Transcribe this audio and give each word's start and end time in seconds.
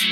Hey, 0.00 0.06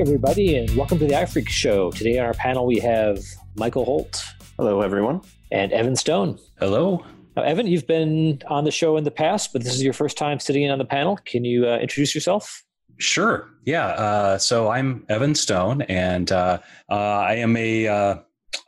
everybody, 0.00 0.56
and 0.56 0.74
welcome 0.74 0.98
to 1.00 1.06
the 1.06 1.12
iPhreaks 1.12 1.50
Show. 1.50 1.90
Today 1.90 2.18
on 2.18 2.24
our 2.24 2.32
panel, 2.32 2.64
we 2.64 2.78
have 2.78 3.18
Michael 3.56 3.84
Holt. 3.84 4.24
Hello, 4.56 4.80
everyone. 4.80 5.20
And 5.50 5.70
Evan 5.72 5.94
Stone. 5.94 6.38
Hello. 6.58 7.04
Now, 7.36 7.42
Evan, 7.42 7.66
you've 7.66 7.86
been 7.86 8.40
on 8.46 8.64
the 8.64 8.70
show 8.70 8.96
in 8.96 9.04
the 9.04 9.10
past, 9.10 9.52
but 9.52 9.64
this 9.64 9.74
is 9.74 9.82
your 9.82 9.92
first 9.92 10.16
time 10.16 10.40
sitting 10.40 10.62
in 10.62 10.70
on 10.70 10.78
the 10.78 10.86
panel. 10.86 11.18
Can 11.26 11.44
you 11.44 11.68
uh, 11.68 11.76
introduce 11.76 12.14
yourself? 12.14 12.64
Sure. 12.96 13.50
Yeah. 13.66 13.88
Uh, 13.88 14.38
so 14.38 14.70
I'm 14.70 15.04
Evan 15.10 15.34
Stone, 15.34 15.82
and 15.82 16.32
uh, 16.32 16.60
uh 16.88 16.94
I 16.94 17.34
am 17.34 17.54
a 17.58 17.86
uh, 17.86 18.16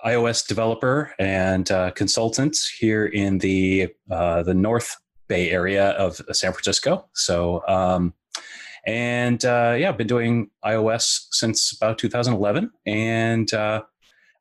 iOS 0.04 0.46
developer 0.46 1.12
and 1.18 1.70
uh, 1.70 1.90
consultant 1.92 2.56
here 2.78 3.06
in 3.06 3.38
the 3.38 3.88
the 4.08 4.54
North 4.54 4.96
Bay 5.28 5.50
area 5.50 5.90
of 5.90 6.20
San 6.32 6.52
Francisco. 6.52 7.08
So 7.14 7.62
um, 7.66 8.14
and 8.86 9.44
uh, 9.44 9.76
yeah, 9.78 9.88
I've 9.88 9.96
been 9.96 10.06
doing 10.06 10.50
iOS 10.64 11.26
since 11.30 11.72
about 11.72 11.98
2011. 11.98 12.70
And 12.86 13.52
uh, 13.52 13.82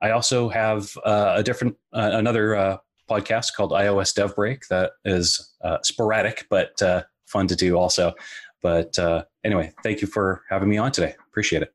I 0.02 0.12
also 0.12 0.50
have 0.50 0.98
uh, 1.06 1.34
a 1.38 1.44
different, 1.44 1.76
uh, 1.94 2.12
another 2.14 2.56
uh, 2.56 2.78
podcast 3.10 3.54
called 3.56 3.72
iOS 3.72 4.14
Dev 4.14 4.36
Break 4.36 4.68
that 4.70 4.92
is 5.06 5.54
uh, 5.64 5.78
sporadic, 5.84 6.48
but 6.50 6.80
fun 7.26 7.48
to 7.48 7.56
do 7.56 7.78
also. 7.78 8.14
But 8.62 8.98
anyway, 9.44 9.74
thank 9.82 10.02
you 10.02 10.08
for 10.08 10.44
having 10.50 10.70
me 10.70 10.78
on 10.78 10.92
today. 10.92 11.16
Appreciate 11.30 11.64
it. 11.64 11.74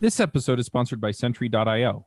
This 0.00 0.20
episode 0.20 0.58
is 0.58 0.66
sponsored 0.66 1.00
by 1.00 1.10
Sentry.io. 1.10 2.06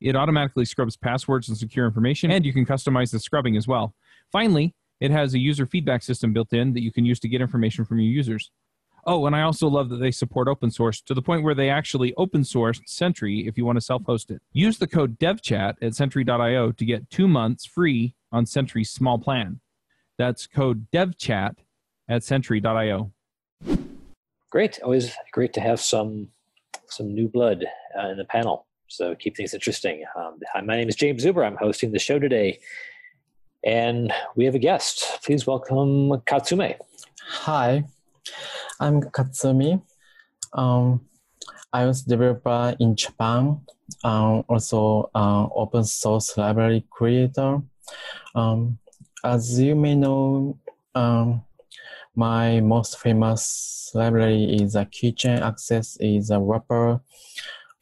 It 0.00 0.16
automatically 0.16 0.64
scrubs 0.64 0.96
passwords 0.96 1.48
and 1.48 1.56
secure 1.56 1.86
information, 1.86 2.30
and 2.30 2.44
you 2.44 2.52
can 2.52 2.66
customize 2.66 3.10
the 3.10 3.18
scrubbing 3.18 3.56
as 3.56 3.66
well. 3.66 3.94
Finally, 4.30 4.74
it 5.00 5.10
has 5.10 5.34
a 5.34 5.38
user 5.38 5.66
feedback 5.66 6.02
system 6.02 6.32
built 6.32 6.52
in 6.52 6.72
that 6.74 6.82
you 6.82 6.92
can 6.92 7.04
use 7.04 7.20
to 7.20 7.28
get 7.28 7.40
information 7.40 7.84
from 7.84 7.98
your 7.98 8.10
users. 8.10 8.50
Oh, 9.08 9.26
and 9.26 9.36
I 9.36 9.42
also 9.42 9.68
love 9.68 9.88
that 9.90 9.98
they 9.98 10.10
support 10.10 10.48
open 10.48 10.70
source 10.70 11.00
to 11.02 11.14
the 11.14 11.22
point 11.22 11.44
where 11.44 11.54
they 11.54 11.70
actually 11.70 12.12
open 12.16 12.42
sourced 12.42 12.80
Sentry 12.86 13.46
if 13.46 13.56
you 13.56 13.64
want 13.64 13.76
to 13.76 13.80
self 13.80 14.02
host 14.04 14.32
it. 14.32 14.42
Use 14.52 14.78
the 14.78 14.88
code 14.88 15.18
DevChat 15.18 15.74
at 15.80 15.94
Sentry.io 15.94 16.72
to 16.72 16.84
get 16.84 17.08
two 17.08 17.28
months 17.28 17.64
free 17.64 18.14
on 18.32 18.46
Sentry's 18.46 18.90
small 18.90 19.18
plan. 19.18 19.60
That's 20.18 20.48
code 20.48 20.88
DevChat 20.92 21.58
at 22.08 22.24
Sentry.io. 22.24 23.12
Great. 24.50 24.80
Always 24.82 25.14
great 25.32 25.52
to 25.52 25.60
have 25.60 25.80
some 25.80 26.28
some 26.88 27.14
new 27.14 27.28
blood 27.28 27.64
uh, 27.98 28.08
in 28.08 28.16
the 28.16 28.24
panel. 28.24 28.65
So 28.88 29.14
keep 29.16 29.36
things 29.36 29.52
interesting. 29.52 30.04
Um, 30.16 30.38
hi, 30.52 30.60
my 30.60 30.76
name 30.76 30.88
is 30.88 30.96
Jaim 30.96 31.20
Zuber. 31.20 31.44
I'm 31.44 31.56
hosting 31.56 31.90
the 31.92 31.98
show 31.98 32.18
today. 32.18 32.60
And 33.64 34.12
we 34.36 34.44
have 34.44 34.54
a 34.54 34.60
guest. 34.60 35.20
Please 35.24 35.46
welcome 35.46 36.10
Katsumi. 36.28 36.76
Hi, 37.20 37.84
I'm 38.78 39.02
Katsumi. 39.02 39.82
Um, 40.52 41.00
I 41.72 41.84
was 41.84 42.02
developer 42.02 42.76
in 42.78 42.94
Japan, 42.94 43.60
um, 44.04 44.44
also 44.48 45.10
uh, 45.14 45.48
open 45.54 45.82
source 45.82 46.36
library 46.38 46.86
creator. 46.88 47.60
Um, 48.36 48.78
as 49.24 49.58
you 49.58 49.74
may 49.74 49.96
know, 49.96 50.58
um, 50.94 51.42
my 52.14 52.60
most 52.60 53.00
famous 53.00 53.90
library 53.94 54.44
is 54.60 54.76
a 54.76 54.86
keychain 54.86 55.40
access 55.40 55.96
is 55.98 56.30
a 56.30 56.38
wrapper, 56.38 57.00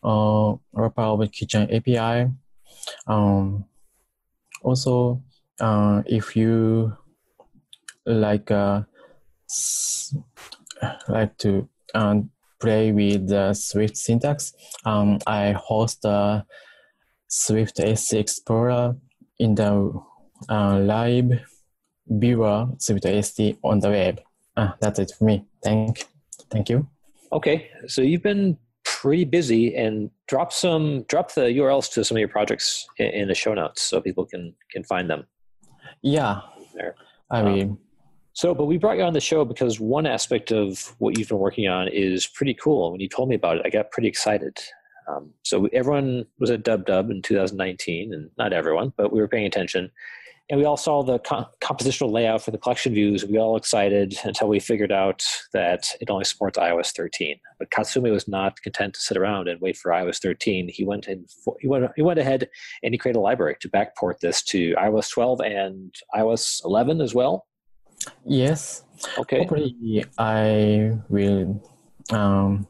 uh, 0.05 0.55
wrapper 0.73 1.03
a 1.03 1.27
keychain 1.29 1.73
API. 1.75 2.31
Um, 3.07 3.65
also, 4.63 5.23
uh, 5.61 6.03
if 6.07 6.37
you 6.37 6.97
like 8.07 8.51
uh, 8.51 8.83
like 11.09 11.37
to 11.39 11.69
um, 11.95 12.31
play 12.61 12.93
with 12.93 13.29
the 13.29 13.55
Swift 13.55 13.97
syntax, 13.97 14.53
um, 14.85 15.19
I 15.27 15.53
host 15.53 16.05
a 16.05 16.45
Swift 17.29 17.81
AST 17.81 18.15
Explorer 18.15 18.97
in 19.39 19.55
the 19.55 19.93
uh, 20.49 20.79
live 20.79 21.41
viewer 22.07 22.69
Swift 22.79 23.05
SC 23.05 23.57
on 23.63 23.81
the 23.81 23.91
web. 23.91 24.21
Uh, 24.57 24.73
that's 24.81 24.99
it 24.99 25.13
for 25.19 25.25
me. 25.25 25.45
Thank, 25.63 26.07
thank 26.51 26.69
you. 26.69 26.87
Okay, 27.33 27.71
so 27.89 28.03
you've 28.03 28.23
been 28.23 28.57
pretty 29.05 29.27
busy, 29.27 29.77
and 29.77 30.11
drop 30.29 30.51
some 30.51 31.03
drop 31.09 31.35
the 31.35 31.43
URLs 31.43 31.93
to 31.93 32.03
some 32.03 32.17
of 32.17 32.21
your 32.21 32.29
projects 32.29 32.87
in, 32.97 33.09
in 33.09 33.29
the 33.29 33.35
show 33.35 33.53
notes 33.53 33.83
so 33.83 34.01
people 34.01 34.25
can 34.25 34.55
can 34.71 34.83
find 34.83 35.11
them. 35.11 35.27
Yeah. 36.03 36.41
There. 36.75 36.95
I 37.31 37.41
um, 37.41 37.45
mean, 37.45 37.79
so, 38.33 38.55
but 38.55 38.65
we 38.65 38.79
brought 38.79 38.97
you 38.97 39.03
on 39.03 39.13
the 39.13 39.21
show 39.21 39.45
because 39.45 39.79
one 39.79 40.07
aspect 40.07 40.53
of 40.53 40.95
what 40.99 41.19
you've 41.19 41.29
been 41.29 41.39
working 41.39 41.69
on 41.69 41.87
is 41.89 42.27
pretty 42.27 42.55
cool. 42.55 42.93
When 42.93 43.01
you 43.01 43.09
told 43.11 43.29
me 43.29 43.35
about 43.35 43.59
it, 43.59 43.63
I 43.67 43.69
got 43.69 43.91
pretty 43.91 44.09
excited. 44.09 44.59
Um, 45.07 45.35
so 45.43 45.67
everyone 45.75 46.25
was 46.39 46.51
at 46.51 46.63
Dub 46.63 46.87
Dub 46.87 47.11
in 47.11 47.21
2019, 47.21 48.15
and 48.15 48.31
not 48.39 48.55
everyone, 48.55 48.95
but 48.97 49.13
we 49.13 49.21
were 49.21 49.29
paying 49.29 49.45
attention 49.45 49.91
and 50.51 50.61
we 50.61 50.67
all 50.67 50.77
saw 50.77 51.03
the 51.03 51.19
compositional 51.21 52.13
layout 52.13 52.43
for 52.43 52.51
the 52.51 52.59
collection 52.59 52.93
views. 52.93 53.25
We 53.25 53.39
all 53.39 53.57
excited 53.57 54.15
until 54.25 54.49
we 54.49 54.61
figured 54.61 54.93
out 54.93 55.25
that 55.55 55.89
it 56.01 56.11
only 56.11 56.25
supports 56.25 56.59
iOS 56.59 56.95
13. 56.95 57.39
But 57.59 57.71
Katsumi 57.71 58.11
was 58.11 58.29
not 58.29 58.61
content 58.61 58.95
to 58.95 59.01
sit 59.01 59.17
around 59.17 59.49
and 59.49 59.59
wait 59.63 59.77
for 59.77 59.91
iOS 59.91 60.21
13. 60.21 60.69
He 60.69 60.85
went 60.85 61.07
and 61.07 61.27
he 61.61 61.69
went 61.69 61.91
he 61.97 62.03
went 62.03 62.19
ahead 62.19 62.49
and 62.83 62.93
he 62.93 62.99
created 62.99 63.19
a 63.19 63.23
library 63.23 63.57
to 63.61 63.71
backport 63.71 64.21
this 64.21 64.43
to 64.45 64.75
iOS 64.75 65.11
12 65.11 65.41
and 65.41 65.95
iOS 66.15 66.63
11 66.65 67.01
as 67.01 67.15
well. 67.15 67.47
Yes. 68.27 68.85
Okay. 69.17 69.39
Hopefully, 69.39 70.05
I 70.19 70.93
will. 71.09 71.71
Um, 72.11 72.67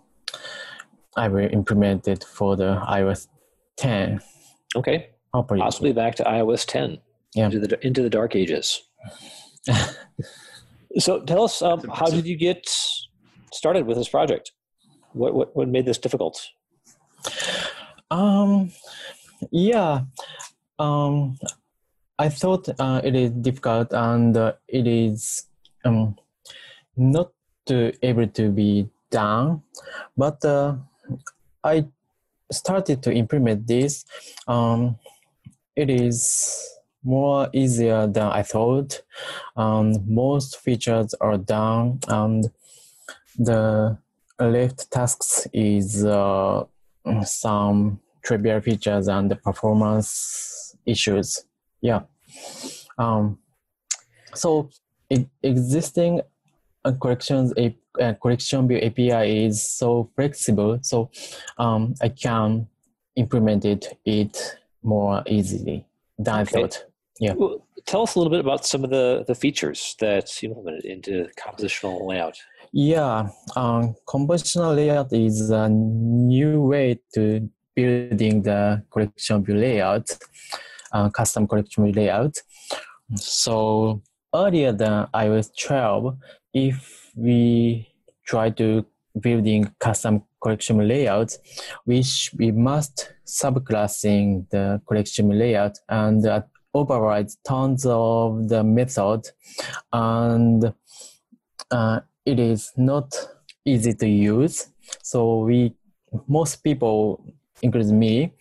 I 1.16 1.28
will 1.28 1.48
implement 1.52 2.06
it 2.06 2.24
for 2.24 2.56
the 2.56 2.80
iOS 2.88 3.26
10. 3.78 4.20
Okay. 4.76 5.10
Hopefully. 5.32 5.60
Possibly 5.60 5.92
back 5.92 6.14
to 6.16 6.24
iOS 6.24 6.64
10 6.66 6.98
yeah. 7.34 7.46
into 7.46 7.60
the 7.60 7.86
into 7.86 8.02
the 8.02 8.10
dark 8.10 8.36
ages. 8.36 8.82
so 10.98 11.20
tell 11.20 11.44
us, 11.44 11.62
um, 11.62 11.80
how 11.92 12.06
did 12.06 12.26
you 12.26 12.36
get 12.36 12.66
started 13.52 13.86
with 13.86 13.96
this 13.96 14.08
project? 14.08 14.52
What 15.12 15.34
what, 15.34 15.56
what 15.56 15.68
made 15.68 15.86
this 15.86 15.98
difficult? 15.98 16.40
Um, 18.10 18.70
yeah, 19.50 20.02
um, 20.78 21.38
I 22.18 22.28
thought 22.28 22.68
uh, 22.78 23.00
it 23.02 23.14
is 23.14 23.30
difficult 23.30 23.92
and 23.92 24.36
uh, 24.36 24.52
it 24.68 24.86
is 24.86 25.46
um, 25.84 26.16
not 26.96 27.32
to 27.66 27.92
able 28.06 28.28
to 28.28 28.50
be 28.50 28.88
done, 29.10 29.62
but 30.16 30.44
uh, 30.44 30.76
I 31.62 31.86
started 32.52 33.02
to 33.02 33.12
implement 33.12 33.66
this. 33.66 34.04
Um, 34.46 34.96
it 35.74 35.90
is 35.90 36.70
more 37.04 37.48
easier 37.52 38.06
than 38.06 38.26
I 38.26 38.42
thought. 38.42 39.02
Um, 39.56 40.04
most 40.06 40.58
features 40.60 41.14
are 41.20 41.38
done, 41.38 42.00
and 42.08 42.50
the 43.38 43.98
left 44.38 44.90
tasks 44.90 45.46
is 45.52 46.04
uh, 46.04 46.64
some 47.24 48.00
trivial 48.22 48.60
features 48.60 49.08
and 49.08 49.30
the 49.30 49.36
performance 49.36 50.74
issues. 50.86 51.44
Yeah. 51.80 52.02
Um, 52.98 53.38
so 54.34 54.70
e- 55.10 55.26
existing 55.42 56.22
uh, 56.84 56.92
collections 56.92 57.52
a 57.56 57.76
uh, 58.00 58.14
collection 58.14 58.66
view 58.66 58.78
API 58.78 59.46
is 59.46 59.62
so 59.62 60.10
flexible, 60.16 60.78
so 60.82 61.10
um, 61.58 61.94
I 62.02 62.08
can 62.08 62.66
implement 63.16 63.64
it 63.64 63.98
it 64.04 64.58
more 64.82 65.22
easily 65.26 65.86
than 66.18 66.40
okay. 66.40 66.58
I 66.58 66.62
thought. 66.62 66.84
Yeah. 67.20 67.34
Well, 67.34 67.66
tell 67.86 68.02
us 68.02 68.14
a 68.14 68.18
little 68.18 68.30
bit 68.30 68.40
about 68.40 68.66
some 68.66 68.84
of 68.84 68.90
the, 68.90 69.24
the 69.26 69.34
features 69.34 69.96
that 70.00 70.42
you 70.42 70.48
implemented 70.50 70.84
into 70.84 71.28
compositional 71.38 72.06
layout. 72.06 72.36
Yeah, 72.72 73.28
um, 73.54 73.94
compositional 74.08 74.74
layout 74.74 75.12
is 75.12 75.50
a 75.50 75.68
new 75.68 76.60
way 76.62 77.00
to 77.14 77.48
building 77.74 78.42
the 78.42 78.82
collection 78.90 79.44
view 79.44 79.56
layout. 79.56 80.08
uh, 80.94 81.10
custom 81.10 81.46
collection 81.46 81.84
view 81.84 81.92
layout. 81.92 82.38
So 83.16 84.02
earlier 84.34 84.72
than 84.72 85.06
iOS 85.14 85.50
12, 85.60 86.16
if 86.54 87.10
we 87.16 87.88
try 88.26 88.50
to 88.50 88.86
building 89.20 89.72
custom 89.80 90.22
collection 90.40 90.86
layout, 90.86 91.36
which 91.84 92.30
we 92.38 92.50
must 92.52 93.12
subclassing 93.26 94.48
the 94.50 94.80
collection 94.86 95.28
layout 95.38 95.78
and 95.88 96.26
uh, 96.26 96.42
override 96.74 97.30
tons 97.44 97.86
of 97.86 98.48
the 98.48 98.62
method, 98.64 99.30
and 99.92 100.74
uh, 101.70 102.00
it 102.26 102.38
is 102.38 102.72
not 102.76 103.14
easy 103.64 103.94
to 103.94 104.08
use. 104.08 104.68
So 105.02 105.40
we, 105.40 105.74
most 106.26 106.56
people, 106.56 107.24
including 107.62 107.98
me, 107.98 108.32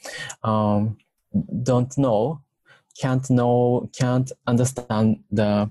um, 0.43 0.97
don't 1.63 1.97
know, 1.97 2.41
can't 2.99 3.29
know, 3.29 3.89
can't 3.97 4.31
understand 4.47 5.23
the 5.31 5.69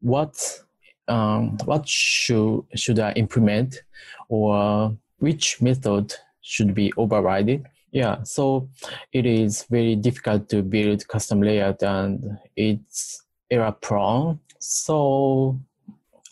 what 0.00 0.62
um, 1.08 1.56
what 1.64 1.88
should 1.88 2.64
should 2.74 2.98
I 2.98 3.12
implement 3.12 3.82
or 4.28 4.96
which 5.18 5.60
method 5.60 6.14
should 6.40 6.74
be 6.74 6.92
overridden. 6.96 7.66
Yeah, 7.90 8.22
so 8.22 8.68
it 9.12 9.24
is 9.24 9.64
very 9.70 9.96
difficult 9.96 10.48
to 10.50 10.62
build 10.62 11.08
custom 11.08 11.40
layout 11.40 11.82
and 11.82 12.38
it's 12.54 13.22
error 13.50 13.72
prone. 13.72 14.40
So 14.58 15.58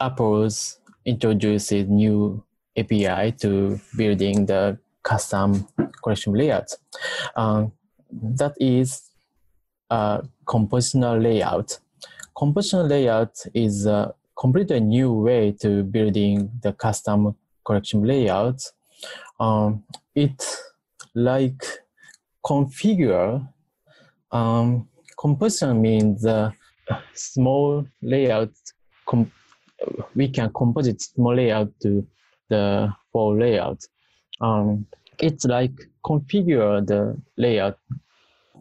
Apple's 0.01 0.79
introduces 1.07 1.89
new 1.89 2.45
API 2.77 3.33
to 3.41 3.81
building 3.97 4.47
the 4.47 4.79
custom 5.03 5.67
collection 6.03 6.35
layout. 6.35 6.73
Um, 7.37 7.73
that 8.11 8.55
is 8.61 9.11
compositional 9.91 11.23
layout. 11.23 11.79
Compositional 12.37 12.91
layout 12.91 13.39
is 13.55 13.87
a 13.87 14.15
completely 14.39 14.81
new 14.81 15.13
way 15.13 15.53
to 15.53 15.83
building 15.85 16.51
the 16.63 16.73
custom 16.75 17.35
collection 17.65 18.03
layout. 18.03 18.61
Um, 19.41 19.85
it 20.15 20.45
like 21.17 21.65
configure 22.45 23.47
um, 24.31 24.87
composition 25.19 25.81
means 25.81 26.23
the 26.23 26.53
small 27.15 27.85
layout 28.03 28.51
com- 29.07 29.33
we 30.15 30.29
can 30.29 30.51
composite 30.53 31.01
small 31.01 31.35
layout 31.35 31.73
to 31.81 32.07
the 32.51 32.93
full 33.13 33.37
layout 33.37 33.81
um, 34.43 34.87
it's 35.19 35.45
like 35.47 35.73
configure 36.05 36.87
the 36.87 37.17
layout 37.39 37.79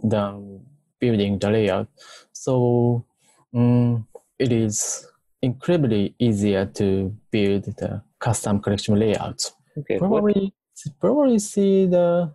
the 0.04 0.60
building 1.00 1.38
the 1.40 1.50
layout 1.52 1.88
so 2.32 3.06
um, 3.54 4.08
it 4.40 4.52
is 4.52 5.06
incredibly 5.42 6.16
easier 6.20 6.66
to 6.66 7.14
build 7.32 7.64
the 7.66 8.02
custom 8.20 8.60
collection 8.60 8.96
layout. 8.96 9.52
Okay. 9.78 9.98
what- 10.00 10.10
Probably 10.10 10.54
probably 11.00 11.40
see 11.40 11.86
the 11.86 12.34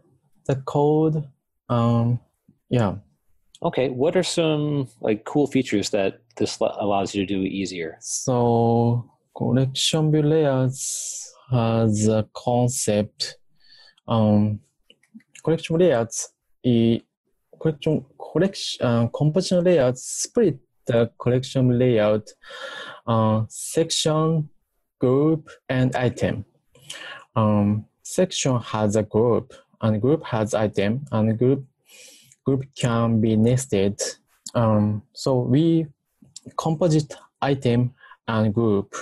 the 0.50 0.56
code. 0.74 1.16
Um, 1.68 2.18
yeah. 2.68 2.96
okay. 3.62 3.88
What 3.88 4.16
are 4.16 4.22
some 4.38 4.88
like 5.00 5.24
cool 5.24 5.46
features 5.46 5.90
that 5.90 6.20
this 6.36 6.58
allows 6.60 7.14
you 7.14 7.26
to 7.26 7.34
do 7.34 7.42
easier? 7.42 7.96
So 8.00 9.08
collection 9.36 10.10
view 10.12 10.22
layouts 10.22 11.32
has 11.50 12.08
a 12.08 12.26
concept. 12.34 13.36
Um, 14.08 14.60
collection 15.44 15.78
layouts, 15.78 16.32
i- 16.66 17.02
collection 17.60 18.04
collection 18.32 18.86
uh, 18.86 19.06
composition 19.08 19.64
layouts 19.64 20.02
split 20.24 20.58
the 20.86 21.10
collection 21.22 21.78
layout 21.78 22.26
uh, 23.06 23.44
section, 23.48 24.48
group, 24.98 25.42
and 25.68 25.94
item. 25.94 26.44
Um, 27.36 27.86
section 28.02 28.58
has 28.60 28.96
a 28.96 29.04
group, 29.04 29.54
and 29.82 30.00
group 30.00 30.24
has 30.24 30.54
item, 30.54 31.04
and 31.12 31.38
group 31.38 31.64
group 32.44 32.64
can 32.76 33.20
be 33.20 33.36
nested. 33.36 34.00
Um, 34.54 35.02
so 35.12 35.38
we 35.38 35.86
composite 36.56 37.14
item 37.40 37.94
and 38.26 38.54
group. 38.54 38.94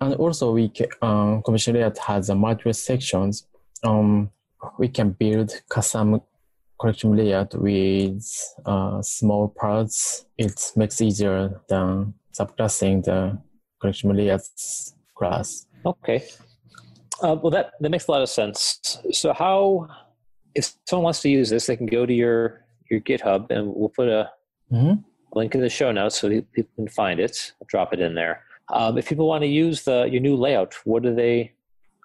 And 0.00 0.14
also 0.14 0.52
we 0.52 0.68
can, 0.68 0.88
um, 1.02 1.42
commission 1.42 1.74
layout 1.74 1.98
has 1.98 2.30
a 2.30 2.34
multiple 2.34 2.72
sections. 2.72 3.46
Um, 3.84 4.30
we 4.78 4.88
can 4.88 5.10
build 5.10 5.52
custom 5.68 6.20
collection 6.78 7.14
layout 7.16 7.54
with 7.54 8.26
uh, 8.64 9.02
small 9.02 9.48
parts. 9.48 10.26
It 10.38 10.72
makes 10.76 11.00
easier 11.00 11.60
than 11.68 12.14
subclassing 12.38 13.04
the 13.04 13.38
collection 13.80 14.16
layouts 14.16 14.94
class. 15.14 15.66
Okay. 15.84 16.24
Uh, 17.22 17.36
well, 17.42 17.50
that, 17.50 17.72
that 17.80 17.90
makes 17.90 18.06
a 18.08 18.10
lot 18.10 18.22
of 18.22 18.28
sense. 18.28 18.98
So, 19.12 19.32
how, 19.32 19.88
if 20.54 20.72
someone 20.86 21.04
wants 21.04 21.20
to 21.22 21.28
use 21.28 21.50
this, 21.50 21.66
they 21.66 21.76
can 21.76 21.86
go 21.86 22.06
to 22.06 22.12
your, 22.12 22.64
your 22.90 23.00
GitHub 23.00 23.50
and 23.50 23.72
we'll 23.74 23.90
put 23.90 24.08
a 24.08 24.30
Mhm. 24.72 25.02
link 25.34 25.54
in 25.54 25.60
the 25.60 25.68
show 25.68 25.90
notes 25.92 26.20
so 26.20 26.28
people 26.28 26.70
can 26.76 26.88
find 26.88 27.18
it. 27.20 27.52
I'll 27.60 27.66
drop 27.66 27.92
it 27.92 28.00
in 28.00 28.14
there. 28.14 28.44
Um, 28.72 28.96
if 28.98 29.08
people 29.08 29.26
want 29.26 29.42
to 29.42 29.48
use 29.48 29.82
the 29.82 30.04
your 30.04 30.20
new 30.20 30.36
layout, 30.36 30.74
what 30.84 31.02
do 31.02 31.12
they, 31.14 31.52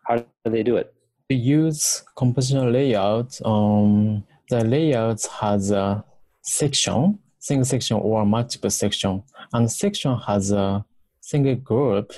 how 0.07 0.15
do 0.17 0.25
they 0.45 0.63
do 0.63 0.75
it? 0.77 0.91
We 1.29 1.35
use 1.35 2.03
compositional 2.17 2.71
layout. 2.71 3.39
Um, 3.45 4.23
the 4.49 4.63
layout 4.65 5.23
has 5.41 5.69
a 5.71 6.03
section, 6.41 7.19
single 7.39 7.65
section 7.65 7.97
or 7.97 8.25
multiple 8.25 8.71
section, 8.71 9.21
and 9.53 9.71
section 9.71 10.17
has 10.27 10.51
a 10.51 10.83
single 11.21 11.55
group, 11.55 12.13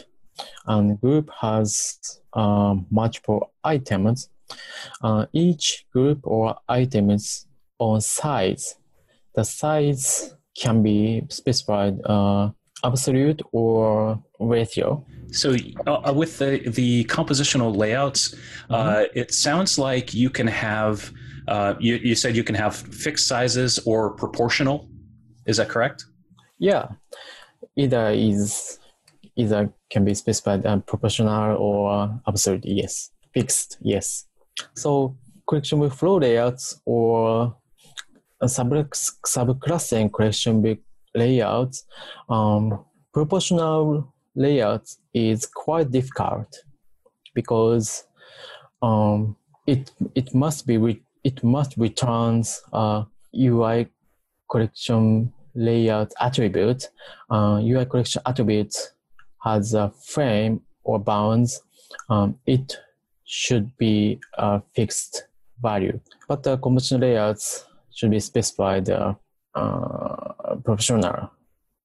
and 0.66 1.00
group 1.00 1.30
has 1.40 2.00
um, 2.34 2.86
multiple 2.90 3.52
items. 3.64 4.30
Uh, 5.02 5.26
each 5.34 5.86
group 5.92 6.20
or 6.24 6.56
item 6.70 7.10
is 7.10 7.46
on 7.80 8.02
size. 8.02 8.76
The 9.36 9.44
size 9.44 10.34
can 10.58 10.82
be 10.82 11.24
specified 11.30 12.00
uh, 12.06 12.50
absolute 12.84 13.42
or 13.52 14.22
ratio. 14.40 15.06
So, 15.32 15.56
uh, 15.86 16.14
with 16.16 16.38
the 16.38 16.70
the 16.70 17.04
compositional 17.06 17.76
layouts, 17.76 18.36
uh, 18.70 19.06
it 19.14 19.34
sounds 19.34 19.78
like 19.78 20.14
you 20.14 20.30
can 20.30 20.48
have. 20.48 21.12
Uh, 21.48 21.76
you, 21.80 21.96
you 21.96 22.14
said 22.14 22.36
you 22.36 22.44
can 22.44 22.56
have 22.56 22.76
fixed 22.76 23.26
sizes 23.26 23.80
or 23.86 24.12
proportional. 24.12 24.90
Is 25.46 25.58
that 25.58 25.70
correct? 25.70 26.06
Yeah, 26.60 26.88
either 27.78 28.10
is 28.10 28.80
either 29.38 29.72
can 29.90 30.06
be 30.06 30.14
specified 30.14 30.66
proportional 30.86 31.58
or 31.58 32.20
absolute. 32.28 32.66
Yes, 32.66 33.12
fixed. 33.34 33.78
Yes. 33.82 34.26
So 34.76 35.16
collection 35.48 35.80
view 35.80 35.90
flow 35.90 36.18
layouts 36.18 36.82
or 36.86 37.56
sub 38.46 38.70
subclassing 38.72 40.14
collection 40.14 40.62
view 40.62 40.78
layouts, 41.16 41.86
um, 42.30 42.86
proportional 43.14 44.14
layout 44.36 44.88
is 45.14 45.46
quite 45.46 45.92
difficult 45.92 46.64
because 47.34 48.06
um, 48.82 49.36
it 49.66 49.92
it 50.16 50.34
must 50.34 50.68
be 50.68 50.78
re- 50.78 51.04
it 51.24 51.44
must 51.44 51.76
returns 51.78 52.62
UI 53.36 53.88
collection 54.50 55.34
layout 55.56 56.14
attribute. 56.22 56.90
Uh, 57.30 57.60
UI 57.62 57.86
collection 57.86 58.22
attribute 58.26 58.76
has 59.44 59.74
a 59.74 59.92
frame 60.04 60.62
or 60.84 61.00
bounds. 61.00 61.62
Um, 62.10 62.38
it 62.46 62.78
should 63.26 63.76
be 63.78 64.20
a 64.38 64.62
fixed 64.74 65.28
value, 65.62 66.00
but 66.28 66.44
the 66.44 66.58
composition 66.58 67.02
layouts 67.02 67.66
should 67.94 68.12
be 68.12 68.20
specified 68.20 68.90
uh, 68.90 69.16
uh, 69.56 70.56
proportional 70.64 71.32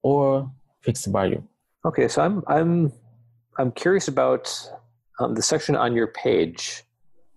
or 0.02 0.50
fixed 0.82 1.06
value. 1.06 1.42
Okay, 1.84 2.08
so 2.08 2.22
I'm 2.22 2.42
I'm 2.46 2.92
I'm 3.58 3.72
curious 3.72 4.08
about 4.08 4.52
um, 5.20 5.34
the 5.34 5.42
section 5.42 5.76
on 5.76 5.94
your 5.94 6.08
page 6.08 6.84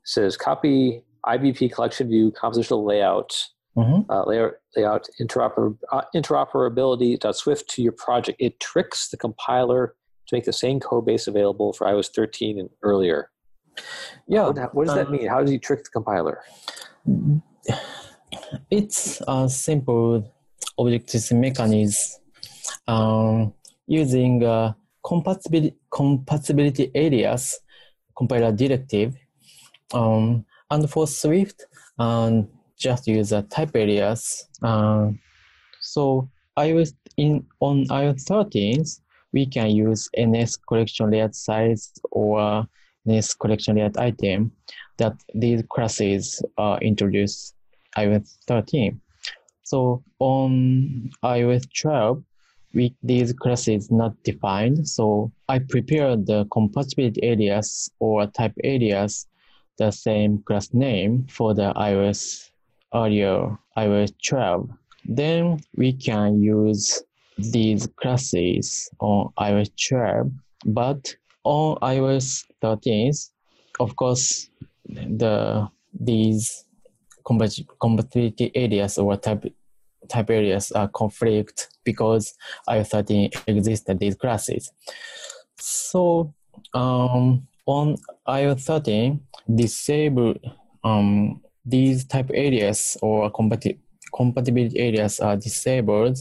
It 0.03 0.07
says 0.09 0.37
copy 0.37 1.03
IBP 1.25 1.71
collection 1.73 2.07
view 2.09 2.31
compositional 2.31 2.85
layout 2.85 3.49
Mhm. 3.77 4.05
uh, 4.09 4.23
layout 4.25 4.53
layout 4.77 5.07
interoper, 5.19 5.77
uh, 5.91 6.03
interoperability 6.15 7.19
Swift 7.35 7.69
to 7.71 7.81
your 7.81 7.91
project. 7.91 8.37
It 8.39 8.59
tricks 8.61 9.09
the 9.09 9.17
compiler 9.17 9.95
to 10.27 10.35
make 10.35 10.45
the 10.45 10.53
same 10.53 10.79
code 10.79 11.05
base 11.05 11.27
available 11.27 11.73
for 11.73 11.87
iOS 11.87 12.13
13 12.13 12.59
and 12.59 12.69
earlier. 12.81 13.29
Yeah, 14.27 14.47
What, 14.47 14.75
what 14.75 14.85
does 14.87 14.95
that 14.95 15.07
um, 15.07 15.11
mean? 15.13 15.27
How 15.27 15.41
does 15.41 15.49
he 15.49 15.59
trick 15.59 15.83
the 15.83 15.89
compiler? 15.89 16.41
It's 18.69 19.21
a 19.27 19.49
simple 19.49 20.31
Objective-C 20.77 21.35
mechanism 21.35 22.21
um, 22.87 23.53
using 23.87 24.43
uh, 24.43 24.73
compatibility, 25.03 25.75
compatibility 25.89 26.91
alias 26.95 27.59
compiler 28.17 28.51
directive. 28.51 29.15
Um, 29.93 30.45
and 30.71 30.89
for 30.89 31.07
Swift, 31.07 31.65
um, 31.99 32.47
just 32.77 33.07
use 33.07 33.31
a 33.31 33.43
type 33.43 33.75
alias. 33.75 34.47
Um, 34.61 35.19
So 35.81 36.29
iOS 36.57 36.93
in 37.17 37.45
on 37.59 37.85
iOS 37.87 38.23
13, 38.23 38.83
we 39.35 39.45
can 39.45 39.69
use 39.69 40.09
NS 40.17 40.55
collection 40.67 41.11
layout 41.11 41.35
size 41.35 41.91
or 42.11 42.65
NS 43.07 43.35
collection 43.35 43.75
layout 43.75 43.97
item 43.97 44.51
that 44.97 45.13
these 45.35 45.61
classes 45.69 46.41
uh, 46.57 46.61
are 46.61 46.79
introduced 46.79 47.53
iOS 47.97 48.37
13. 48.47 48.99
So 49.63 50.03
on 50.19 51.11
iOS 51.23 51.65
12, 51.81 52.23
we, 52.73 52.95
these 53.03 53.33
classes 53.33 53.91
not 53.91 54.11
defined. 54.23 54.87
So 54.87 55.31
I 55.49 55.59
prepared 55.59 56.25
the 56.25 56.45
compatibility 56.51 57.19
alias 57.23 57.89
or 57.99 58.27
type 58.27 58.53
alias 58.63 59.27
the 59.77 59.91
same 59.91 60.41
class 60.43 60.73
name 60.73 61.27
for 61.29 61.53
the 61.53 61.73
iOS 61.75 62.51
earlier 62.93 63.57
iOS 63.77 64.13
12. 64.25 64.69
Then 65.05 65.59
we 65.75 65.91
can 65.93 66.41
use 66.41 67.03
these 67.37 67.87
classes 68.01 68.89
on 68.99 69.31
iOS 69.39 69.69
12, 69.89 70.31
but 70.65 71.15
on 71.43 71.77
iOS 71.77 72.45
13, 72.61 73.11
of 73.79 73.95
course, 73.95 74.49
the 74.87 75.67
these 75.99 76.65
compatibility 77.25 78.51
alias 78.55 78.97
or 78.97 79.17
type 79.17 79.45
type 80.07 80.29
alias 80.29 80.71
are 80.71 80.87
conflict 80.89 81.69
because 81.83 82.35
iOS 82.69 82.87
13 82.89 83.29
existed 83.47 83.99
these 83.99 84.15
classes. 84.15 84.71
So 85.57 86.33
um, 86.73 87.47
on 87.65 87.97
iOS 88.27 88.61
13, 88.61 89.19
disable 89.53 90.35
um, 90.83 91.41
these 91.65 92.05
type 92.05 92.29
alias 92.33 92.97
or 93.01 93.31
compati- 93.31 93.79
compatibility 94.15 94.79
alias 94.79 95.19
are 95.19 95.35
disabled, 95.35 96.17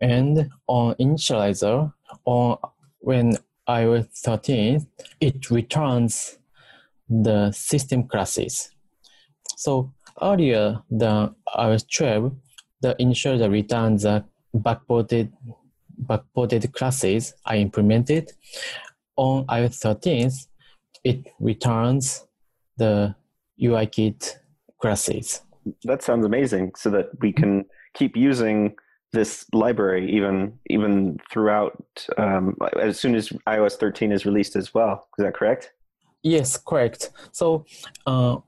and 0.00 0.50
on 0.66 0.94
initializer, 0.94 1.92
on 2.24 2.58
when 2.98 3.36
iOS 3.68 4.06
13, 4.18 4.86
it 5.20 5.50
returns 5.50 6.38
the 7.08 7.50
system 7.52 8.06
classes. 8.06 8.70
So 9.56 9.92
earlier 10.22 10.82
the 10.90 11.34
iOS 11.56 11.84
12, 11.90 12.32
the 12.80 12.94
initializer 13.00 13.50
returns 13.50 14.02
the 14.02 14.24
backported 14.54 15.32
backported 16.02 16.72
classes 16.72 17.34
I 17.44 17.56
implemented. 17.56 18.32
On 19.16 19.46
iOS 19.46 19.78
13, 19.78 20.30
it 21.04 21.26
returns 21.38 22.26
the 22.76 23.14
UIKit 23.60 24.36
classes. 24.80 25.42
That 25.84 26.02
sounds 26.02 26.24
amazing. 26.24 26.72
So 26.76 26.90
that 26.90 27.10
we 27.20 27.32
can 27.32 27.64
keep 27.94 28.16
using 28.16 28.74
this 29.14 29.46
library 29.52 30.10
even 30.10 30.58
even 30.68 31.18
throughout 31.30 32.06
um, 32.18 32.56
as 32.80 32.98
soon 32.98 33.14
as 33.14 33.30
iOS 33.46 33.76
13 33.76 34.12
is 34.12 34.26
released 34.26 34.56
as 34.56 34.74
well. 34.74 35.08
Is 35.18 35.24
that 35.24 35.34
correct? 35.34 35.72
Yes, 36.22 36.56
correct. 36.56 37.10
So 37.32 37.64
uh, 38.06 38.38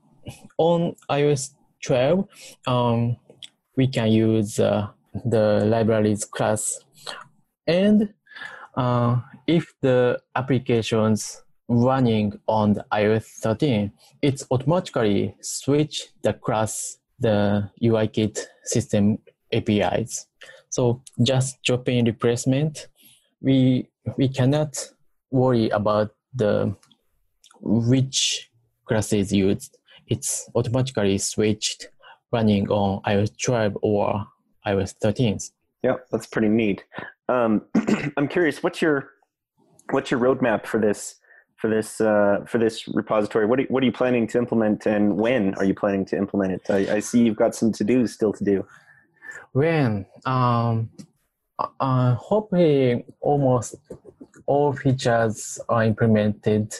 on 0.57 0.95
iOS 1.09 1.51
12, 1.83 2.27
um, 2.67 3.17
we 3.75 3.87
can 3.87 4.11
use 4.11 4.59
uh, 4.59 4.87
the 5.25 5.63
libraries 5.65 6.25
class, 6.25 6.79
and 7.65 8.13
uh, 8.75 9.21
if 9.47 9.73
the 9.81 10.19
applications 10.35 11.43
running 11.69 12.33
on 12.47 12.73
the 12.73 12.85
iOS 12.91 13.25
13, 13.41 13.91
it's 14.21 14.45
automatically 14.51 15.35
switch 15.41 16.07
the 16.23 16.33
class 16.33 16.97
the 17.19 17.69
UIKit 17.81 18.39
system 18.63 19.17
APIs. 19.53 20.27
So 20.69 21.01
just 21.23 21.61
dropping 21.63 22.05
replacement, 22.05 22.87
we 23.41 23.89
we 24.17 24.27
cannot 24.29 24.77
worry 25.31 25.69
about 25.69 26.11
the 26.33 26.75
which 27.61 28.49
class 28.85 29.13
is 29.13 29.31
used. 29.31 29.77
It's 30.07 30.49
automatically 30.55 31.17
switched 31.17 31.89
running 32.31 32.69
on 32.69 33.01
iOS 33.03 33.31
12 33.41 33.77
or 33.81 34.25
iOS 34.65 34.93
13. 35.01 35.39
Yeah, 35.83 35.95
that's 36.11 36.27
pretty 36.27 36.49
neat. 36.49 36.83
Um, 37.29 37.63
I'm 38.17 38.27
curious, 38.27 38.63
what's 38.63 38.81
your 38.81 39.09
what's 39.91 40.11
your 40.11 40.19
roadmap 40.19 40.65
for 40.65 40.79
this 40.79 41.15
for 41.57 41.69
this 41.69 41.99
uh, 42.01 42.45
for 42.47 42.57
this 42.57 42.87
repository? 42.87 43.45
What 43.45 43.59
are, 43.59 43.63
what 43.63 43.83
are 43.83 43.85
you 43.85 43.91
planning 43.91 44.27
to 44.27 44.37
implement, 44.37 44.85
and 44.85 45.17
when 45.17 45.53
are 45.55 45.65
you 45.65 45.73
planning 45.73 46.05
to 46.05 46.17
implement 46.17 46.53
it? 46.53 46.69
I, 46.69 46.95
I 46.95 46.99
see 46.99 47.23
you've 47.23 47.35
got 47.35 47.55
some 47.55 47.71
to 47.73 47.83
do 47.83 48.07
still 48.07 48.33
to 48.33 48.43
do. 48.43 48.65
When 49.53 50.05
um, 50.25 50.89
uh, 51.79 52.15
hopefully 52.15 53.05
almost 53.19 53.75
all 54.45 54.73
features 54.73 55.59
are 55.69 55.83
implemented 55.83 56.73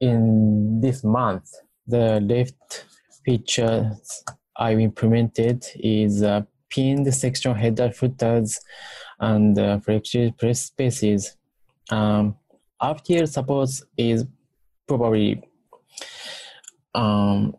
in 0.00 0.80
this 0.80 1.04
month. 1.04 1.50
The 1.86 2.20
left 2.20 2.84
features 3.24 4.24
I've 4.56 4.80
implemented 4.80 5.66
is 5.76 6.22
uh, 6.22 6.42
pinned 6.70 7.12
section 7.14 7.54
header 7.54 7.90
footers 7.90 8.60
and 9.20 9.58
uh, 9.58 9.78
flexible 9.80 10.32
press 10.32 10.62
spaces. 10.62 11.36
Um, 11.90 12.36
RTL 12.82 13.28
support 13.28 13.70
is 13.96 14.24
probably 14.86 15.42
um, 16.94 17.56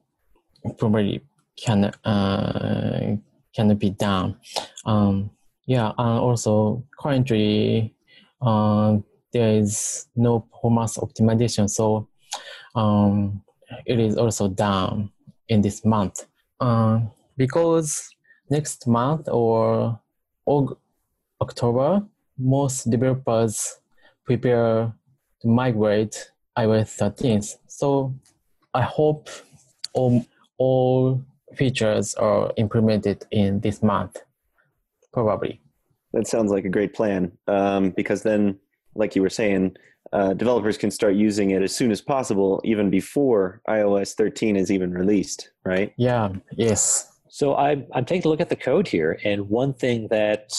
probably 0.77 1.21
can 1.57 1.85
uh, 1.85 3.15
can 3.55 3.75
be 3.75 3.89
done. 3.91 4.37
Um, 4.85 5.31
yeah, 5.65 5.91
and 5.97 6.19
also 6.19 6.83
currently 6.99 7.95
uh, 8.41 8.97
there 9.33 9.57
is 9.57 10.07
no 10.15 10.41
performance 10.41 10.97
optimization, 10.97 11.69
so 11.69 12.07
um, 12.75 13.41
it 13.85 13.99
is 13.99 14.17
also 14.17 14.47
done 14.47 15.11
in 15.49 15.61
this 15.61 15.83
month. 15.83 16.25
Uh, 16.59 17.01
because 17.35 18.09
next 18.49 18.87
month 18.87 19.27
or 19.29 19.99
October, 21.41 22.01
most 22.37 22.89
developers 22.89 23.79
prepare 24.25 24.93
migrate 25.47 26.31
iOS 26.57 26.89
13. 26.89 27.41
So 27.67 28.13
I 28.73 28.81
hope 28.81 29.29
all, 29.93 30.25
all 30.57 31.23
features 31.55 32.13
are 32.15 32.51
implemented 32.57 33.25
in 33.31 33.59
this 33.61 33.81
month, 33.81 34.17
probably. 35.13 35.61
That 36.13 36.27
sounds 36.27 36.51
like 36.51 36.65
a 36.65 36.69
great 36.69 36.93
plan 36.93 37.31
um, 37.47 37.91
because 37.91 38.23
then, 38.23 38.59
like 38.95 39.15
you 39.15 39.21
were 39.21 39.29
saying, 39.29 39.75
uh, 40.13 40.33
developers 40.33 40.77
can 40.77 40.89
start 40.89 41.15
using 41.15 41.51
it 41.51 41.61
as 41.61 41.75
soon 41.75 41.91
as 41.91 42.01
possible, 42.01 42.61
even 42.63 42.89
before 42.89 43.61
iOS 43.67 44.15
13 44.15 44.55
is 44.55 44.71
even 44.71 44.91
released, 44.91 45.51
right? 45.65 45.93
Yeah, 45.97 46.29
yes. 46.55 47.16
So 47.37 47.55
I'm, 47.55 47.85
I'm 47.93 48.03
taking 48.03 48.27
a 48.27 48.29
look 48.31 48.41
at 48.41 48.49
the 48.49 48.55
code 48.55 48.87
here, 48.87 49.19
and 49.23 49.47
one 49.47 49.71
thing 49.75 50.07
that 50.07 50.49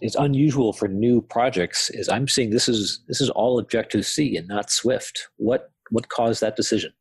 is 0.00 0.14
unusual 0.14 0.72
for 0.72 0.88
new 0.88 1.20
projects 1.20 1.90
is 1.90 2.08
I'm 2.08 2.26
seeing 2.26 2.48
this 2.48 2.70
is 2.70 3.00
this 3.06 3.20
is 3.20 3.28
all 3.28 3.58
Objective 3.58 4.06
C 4.06 4.38
and 4.38 4.48
not 4.48 4.70
Swift. 4.70 5.28
What 5.36 5.70
what 5.90 6.08
caused 6.08 6.40
that 6.40 6.56
decision? 6.56 6.94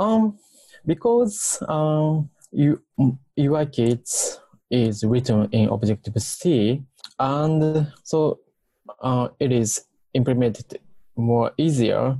Um, 0.00 0.38
because 0.86 1.62
um, 1.68 2.30
U, 2.52 2.80
UIKit 3.38 4.38
is 4.70 5.04
written 5.04 5.50
in 5.52 5.68
Objective 5.68 6.22
C, 6.22 6.82
and 7.18 7.92
so 8.04 8.40
uh, 9.02 9.28
it 9.38 9.52
is 9.52 9.84
implemented 10.14 10.80
more 11.14 11.52
easier 11.58 12.16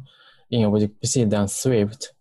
in 0.50 0.64
Objective-C 0.64 1.24
than 1.24 1.48
Swift. 1.48 2.12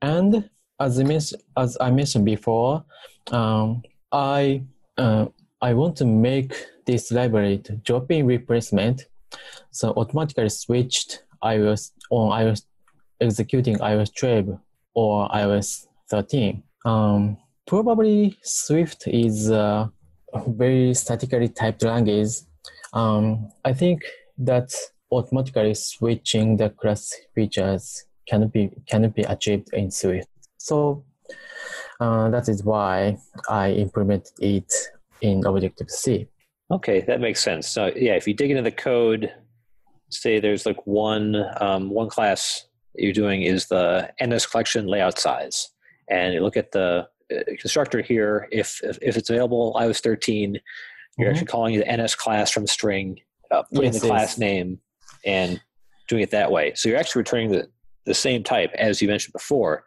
And 0.00 0.48
as 0.78 1.00
I, 1.00 1.02
mentioned, 1.02 1.42
as 1.56 1.76
I 1.80 1.90
mentioned 1.90 2.24
before, 2.24 2.84
um, 3.30 3.82
I 4.12 4.62
uh, 4.96 5.26
I 5.60 5.74
want 5.74 5.96
to 5.96 6.04
make 6.04 6.54
this 6.86 7.10
library 7.10 7.58
to 7.58 7.76
drop-in 7.76 8.26
replacement, 8.26 9.06
so 9.70 9.90
automatically 9.96 10.48
switched 10.48 11.24
iOS 11.42 11.92
on 12.10 12.30
iOS 12.30 12.62
executing 13.20 13.76
iOS 13.78 14.14
12 14.14 14.58
or 14.94 15.28
iOS 15.30 15.86
13. 16.10 16.62
Um, 16.84 17.36
probably 17.66 18.36
Swift 18.42 19.06
is 19.06 19.50
a 19.50 19.90
very 20.46 20.94
statically 20.94 21.48
typed 21.48 21.82
language. 21.82 22.32
Um, 22.92 23.50
I 23.64 23.72
think 23.72 24.04
that 24.38 24.74
automatically 25.10 25.74
switching 25.74 26.56
the 26.56 26.70
class 26.70 27.14
features 27.34 28.04
can 28.28 28.48
be 28.48 28.70
cannot 28.86 29.14
be 29.14 29.22
achieved 29.22 29.72
in 29.72 29.90
Swift. 29.90 30.28
So 30.58 31.04
uh, 32.00 32.30
that 32.30 32.48
is 32.48 32.62
why 32.64 33.18
I 33.48 33.70
implemented 33.72 34.32
it 34.40 34.72
in 35.20 35.44
Objective 35.46 35.90
C. 35.90 36.28
Okay, 36.70 37.00
that 37.02 37.20
makes 37.20 37.40
sense. 37.40 37.68
So 37.68 37.92
yeah, 37.94 38.14
if 38.14 38.26
you 38.26 38.34
dig 38.34 38.50
into 38.50 38.62
the 38.62 38.70
code, 38.72 39.32
say 40.10 40.40
there's 40.40 40.66
like 40.66 40.86
one 40.86 41.44
um, 41.60 41.90
one 41.90 42.08
class 42.08 42.66
you're 42.96 43.12
doing 43.12 43.42
is 43.42 43.66
the 43.66 44.10
NS 44.24 44.46
collection 44.46 44.86
layout 44.86 45.18
size, 45.18 45.70
and 46.08 46.32
you 46.34 46.40
look 46.40 46.56
at 46.56 46.72
the 46.72 47.06
uh, 47.34 47.40
constructor 47.58 48.00
here. 48.02 48.48
If, 48.52 48.80
if 48.82 48.98
if 49.02 49.16
it's 49.16 49.30
available, 49.30 49.74
iOS 49.78 50.00
13, 50.02 50.60
You're 51.16 51.28
Mhm. 51.28 51.32
actually 51.32 51.46
calling 51.46 51.78
the 51.78 51.86
NS 51.96 52.14
class 52.16 52.50
from 52.50 52.66
string, 52.66 53.20
uh, 53.52 53.62
putting 53.72 53.92
Yes, 53.92 54.00
the 54.02 54.08
class 54.08 54.30
yes. 54.32 54.38
name, 54.38 54.80
and 55.24 55.60
doing 56.08 56.22
it 56.22 56.30
that 56.32 56.50
way. 56.50 56.72
So 56.74 56.88
you're 56.88 56.98
actually 56.98 57.20
returning 57.20 57.50
the, 57.52 57.68
the 58.04 58.14
same 58.14 58.42
type 58.42 58.72
as 58.74 59.00
you 59.00 59.06
mentioned 59.08 59.32
before. 59.32 59.84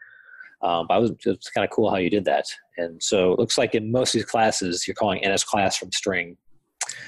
Um, 0.61 0.87
but 0.87 0.95
I 0.95 0.97
was 0.97 1.11
it's 1.25 1.49
kind 1.49 1.65
of 1.65 1.71
cool 1.71 1.89
how 1.89 1.97
you 1.97 2.09
did 2.09 2.25
that. 2.25 2.45
And 2.77 3.01
so 3.01 3.33
it 3.33 3.39
looks 3.39 3.57
like 3.57 3.75
in 3.75 3.91
most 3.91 4.15
of 4.15 4.19
these 4.19 4.29
classes, 4.29 4.87
you're 4.87 4.95
calling 4.95 5.21
NS 5.27 5.43
class 5.43 5.77
from 5.77 5.91
string. 5.91 6.37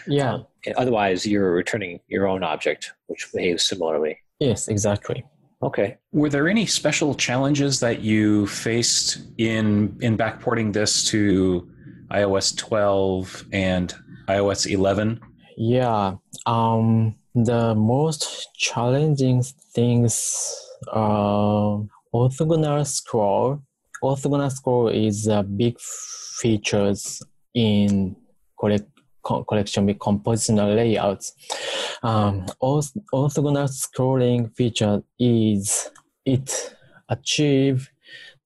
Yeah. 0.07 0.33
Um, 0.33 0.47
and 0.65 0.75
otherwise, 0.75 1.25
you're 1.25 1.53
returning 1.53 1.99
your 2.07 2.27
own 2.27 2.43
object, 2.43 2.93
which 3.07 3.27
behaves 3.33 3.65
similarly. 3.65 4.17
Yes, 4.39 4.67
exactly. 4.67 5.25
Okay. 5.61 5.97
Were 6.11 6.29
there 6.29 6.47
any 6.47 6.65
special 6.65 7.13
challenges 7.15 7.79
that 7.81 8.01
you 8.01 8.47
faced 8.47 9.21
in 9.37 9.97
in 10.01 10.17
backporting 10.17 10.71
this 10.71 11.03
to 11.09 11.69
iOS 12.11 12.55
12 12.55 13.45
and 13.51 13.93
iOS 14.27 14.71
11? 14.71 15.19
Yeah. 15.57 16.15
Um, 16.45 17.15
the 17.35 17.75
most 17.75 18.47
challenging 18.55 19.43
things 19.43 20.65
are 20.91 21.83
orthogonal 22.13 22.85
scroll. 22.85 23.61
Orthogonal 24.03 24.51
scroll 24.51 24.89
is 24.89 25.27
a 25.27 25.43
big 25.43 25.79
features 26.39 27.21
in 27.53 28.15
collect, 28.59 28.89
co- 29.23 29.43
collection 29.43 29.85
view 29.85 29.95
compositional 29.95 30.75
layouts. 30.75 31.33
Um, 32.01 32.45
orth- 32.61 32.97
orthogonal 33.13 33.69
scrolling 33.69 34.55
feature 34.55 35.03
is 35.19 35.89
it 36.25 36.75
achieve 37.09 37.89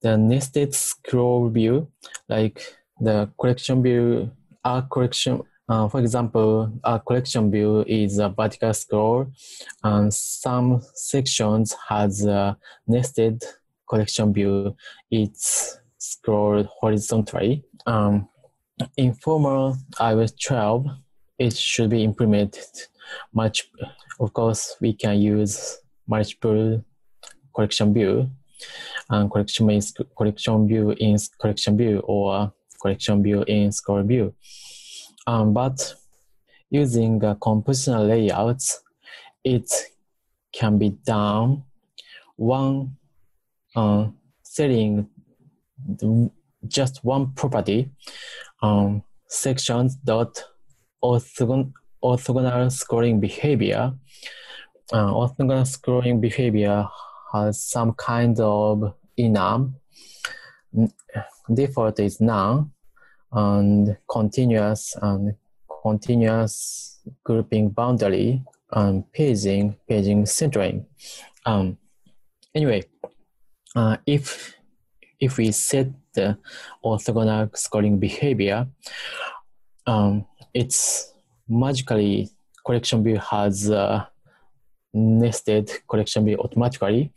the 0.02 0.16
nested 0.16 0.74
scroll 0.74 1.48
view, 1.48 1.88
like 2.28 2.60
the 3.00 3.30
collection 3.40 3.82
view, 3.82 4.30
our 4.64 4.82
collection 4.82 5.42
uh, 5.68 5.88
for 5.88 6.00
example, 6.00 6.70
a 6.84 7.00
collection 7.00 7.50
view 7.50 7.84
is 7.86 8.18
a 8.18 8.28
vertical 8.28 8.74
scroll, 8.74 9.26
and 9.82 10.12
some 10.12 10.82
sections 10.94 11.74
has 11.88 12.24
a 12.26 12.56
nested 12.86 13.42
collection 13.88 14.32
view. 14.32 14.76
It's 15.10 15.78
scrolled 15.98 16.66
horizontally. 16.66 17.64
Um, 17.86 18.28
in 18.96 19.14
formal 19.14 19.76
iOS 19.98 20.34
12, 20.46 20.86
it 21.38 21.56
should 21.56 21.90
be 21.90 22.04
implemented 22.04 22.64
much. 23.32 23.70
Of 24.20 24.32
course, 24.34 24.76
we 24.80 24.92
can 24.92 25.18
use 25.18 25.78
multiple 26.06 26.84
collection 27.54 27.94
view, 27.94 28.30
and 29.08 29.30
collection 29.30 29.70
is 29.70 29.94
collection 30.16 30.68
view 30.68 30.90
in 30.90 31.16
collection 31.40 31.76
view 31.78 32.00
or 32.00 32.52
collection 32.82 33.22
view 33.22 33.42
in 33.44 33.72
scroll 33.72 34.02
view. 34.02 34.34
Um, 35.26 35.54
but 35.54 35.94
using 36.70 37.24
uh, 37.24 37.34
compositional 37.36 38.08
layouts, 38.08 38.82
it 39.44 39.70
can 40.52 40.78
be 40.78 40.90
done 40.90 41.64
one 42.36 42.96
uh, 43.76 44.08
setting 44.42 45.08
the, 45.86 46.30
just 46.66 47.04
one 47.04 47.32
property 47.32 47.90
um, 48.62 49.02
sections 49.28 49.96
dot 49.96 50.44
orthogon, 51.02 51.72
orthogonal 52.02 52.70
scrolling 52.70 53.20
behavior. 53.20 53.92
Uh, 54.92 55.10
orthogonal 55.10 55.66
scrolling 55.66 56.20
behavior 56.20 56.86
has 57.32 57.60
some 57.60 57.92
kind 57.94 58.38
of 58.40 58.94
enum. 59.18 59.74
Default 61.52 62.00
is 62.00 62.20
none 62.20 62.73
and 63.34 63.96
continuous 64.10 64.96
and 65.02 65.34
continuous 65.82 66.98
grouping 67.24 67.68
boundary 67.68 68.42
and 68.72 69.10
paging 69.12 69.76
paging 69.88 70.26
centering. 70.26 70.86
Um, 71.44 71.78
anyway, 72.54 72.84
uh, 73.76 73.96
if 74.06 74.54
if 75.20 75.36
we 75.36 75.52
set 75.52 75.88
the 76.14 76.38
orthogonal 76.84 77.50
scrolling 77.52 77.98
behavior, 77.98 78.66
um, 79.86 80.26
it's 80.52 81.12
magically 81.48 82.30
collection 82.64 83.02
view 83.04 83.18
has 83.18 83.70
uh, 83.70 84.04
nested 84.92 85.70
collection 85.88 86.24
view 86.24 86.36
automatically. 86.38 87.12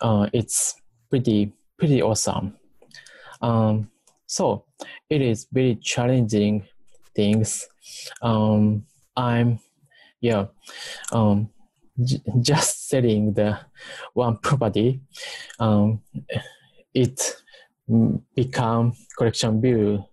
Uh, 0.00 0.28
it's 0.32 0.74
pretty 1.10 1.52
pretty 1.78 2.02
awesome. 2.02 2.56
Um, 3.42 3.90
so 4.26 4.64
it 5.08 5.22
is 5.22 5.46
very 5.52 5.76
challenging 5.76 6.66
things. 7.14 7.68
Um, 8.22 8.84
I'm 9.16 9.58
yeah, 10.20 10.46
um, 11.12 11.50
j- 12.02 12.22
just 12.40 12.88
setting 12.88 13.32
the 13.32 13.58
one 14.14 14.38
property. 14.38 15.00
Um, 15.58 16.02
it 16.94 17.36
become 18.34 18.92
collection 19.16 19.60
view 19.60 20.04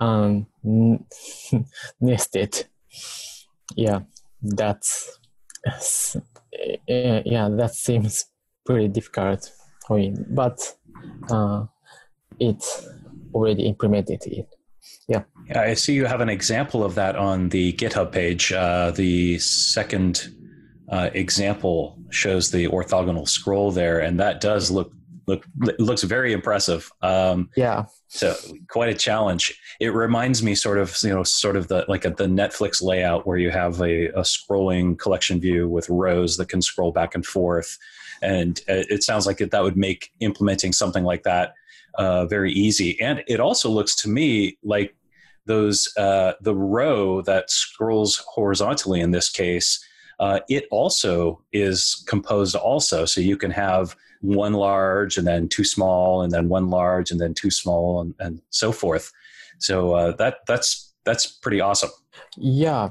um, 0.00 0.46
nested. 2.00 2.66
Yeah, 3.76 4.00
that's 4.42 5.18
yeah, 6.86 7.22
yeah, 7.24 7.48
that 7.48 7.74
seems 7.74 8.26
pretty 8.66 8.88
difficult 8.88 9.50
for 9.86 9.96
me, 9.96 10.14
but 10.30 10.58
uh, 11.30 11.64
it 12.38 12.62
already 13.34 13.66
implemented 13.66 14.22
it. 14.26 14.48
Yeah, 15.08 15.24
I 15.54 15.74
see 15.74 15.94
you 15.94 16.06
have 16.06 16.20
an 16.20 16.28
example 16.28 16.84
of 16.84 16.94
that 16.94 17.16
on 17.16 17.50
the 17.50 17.72
GitHub 17.74 18.12
page. 18.12 18.52
Uh, 18.52 18.90
the 18.90 19.38
second 19.38 20.28
uh, 20.88 21.10
example 21.12 21.98
shows 22.10 22.50
the 22.50 22.68
orthogonal 22.68 23.28
scroll 23.28 23.70
there, 23.70 24.00
and 24.00 24.20
that 24.20 24.40
does 24.40 24.70
look 24.70 24.92
look 25.26 25.44
looks 25.78 26.02
very 26.02 26.32
impressive. 26.32 26.90
Um, 27.02 27.50
Yeah, 27.56 27.84
so 28.08 28.34
quite 28.68 28.90
a 28.90 28.94
challenge. 28.94 29.58
It 29.80 29.94
reminds 29.94 30.42
me 30.42 30.54
sort 30.54 30.78
of 30.78 30.96
you 31.02 31.10
know 31.10 31.22
sort 31.22 31.56
of 31.56 31.68
the 31.68 31.84
like 31.88 32.04
a, 32.04 32.10
the 32.10 32.26
Netflix 32.26 32.82
layout 32.82 33.26
where 33.26 33.38
you 33.38 33.50
have 33.50 33.80
a, 33.80 34.06
a 34.08 34.22
scrolling 34.22 34.98
collection 34.98 35.40
view 35.40 35.68
with 35.68 35.88
rows 35.88 36.36
that 36.36 36.48
can 36.48 36.62
scroll 36.62 36.92
back 36.92 37.14
and 37.14 37.24
forth, 37.24 37.78
and 38.22 38.60
uh, 38.68 38.84
it 38.88 39.02
sounds 39.02 39.26
like 39.26 39.40
it, 39.40 39.50
that 39.50 39.62
would 39.62 39.76
make 39.76 40.10
implementing 40.20 40.72
something 40.72 41.04
like 41.04 41.22
that 41.24 41.54
uh, 41.98 42.26
very 42.26 42.52
easy. 42.52 43.00
And 43.00 43.22
it 43.26 43.40
also 43.40 43.68
looks 43.68 43.94
to 44.02 44.08
me 44.08 44.58
like 44.62 44.94
those 45.46 45.92
uh, 45.96 46.32
the 46.40 46.54
row 46.54 47.20
that 47.22 47.50
scrolls 47.50 48.22
horizontally 48.28 49.00
in 49.00 49.10
this 49.10 49.30
case. 49.30 49.84
Uh, 50.20 50.40
it 50.48 50.66
also 50.70 51.42
is 51.52 52.04
composed 52.06 52.54
also, 52.54 53.04
so 53.04 53.20
you 53.20 53.36
can 53.36 53.50
have 53.50 53.96
one 54.20 54.54
large 54.54 55.18
and 55.18 55.26
then 55.26 55.48
two 55.48 55.64
small 55.64 56.22
and 56.22 56.32
then 56.32 56.48
one 56.48 56.70
large 56.70 57.10
and 57.10 57.20
then 57.20 57.34
two 57.34 57.50
small 57.50 58.00
and, 58.00 58.14
and 58.20 58.40
so 58.50 58.72
forth. 58.72 59.12
So 59.58 59.92
uh, 59.92 60.12
that 60.16 60.38
that's 60.46 60.94
that's 61.04 61.26
pretty 61.26 61.60
awesome. 61.60 61.90
yeah. 62.36 62.90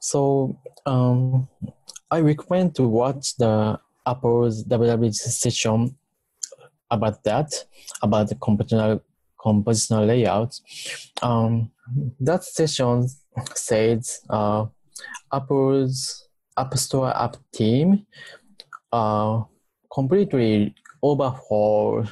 So 0.00 0.58
um, 0.86 1.48
I 2.10 2.20
recommend 2.20 2.74
to 2.76 2.84
watch 2.84 3.36
the 3.36 3.78
Apple's 4.06 4.64
WWDC 4.64 5.14
session 5.14 5.97
about 6.90 7.22
that, 7.24 7.52
about 8.02 8.28
the 8.28 8.34
compositional 8.34 9.00
compositional 9.38 10.06
layout. 10.06 10.58
Um, 11.22 11.70
that 12.20 12.44
session 12.44 13.08
says 13.54 14.20
uh, 14.28 14.66
Apple's 15.32 16.28
App 16.56 16.76
Store 16.76 17.16
app 17.16 17.36
team 17.52 18.04
uh, 18.92 19.42
completely 19.92 20.74
overhaul 21.02 22.04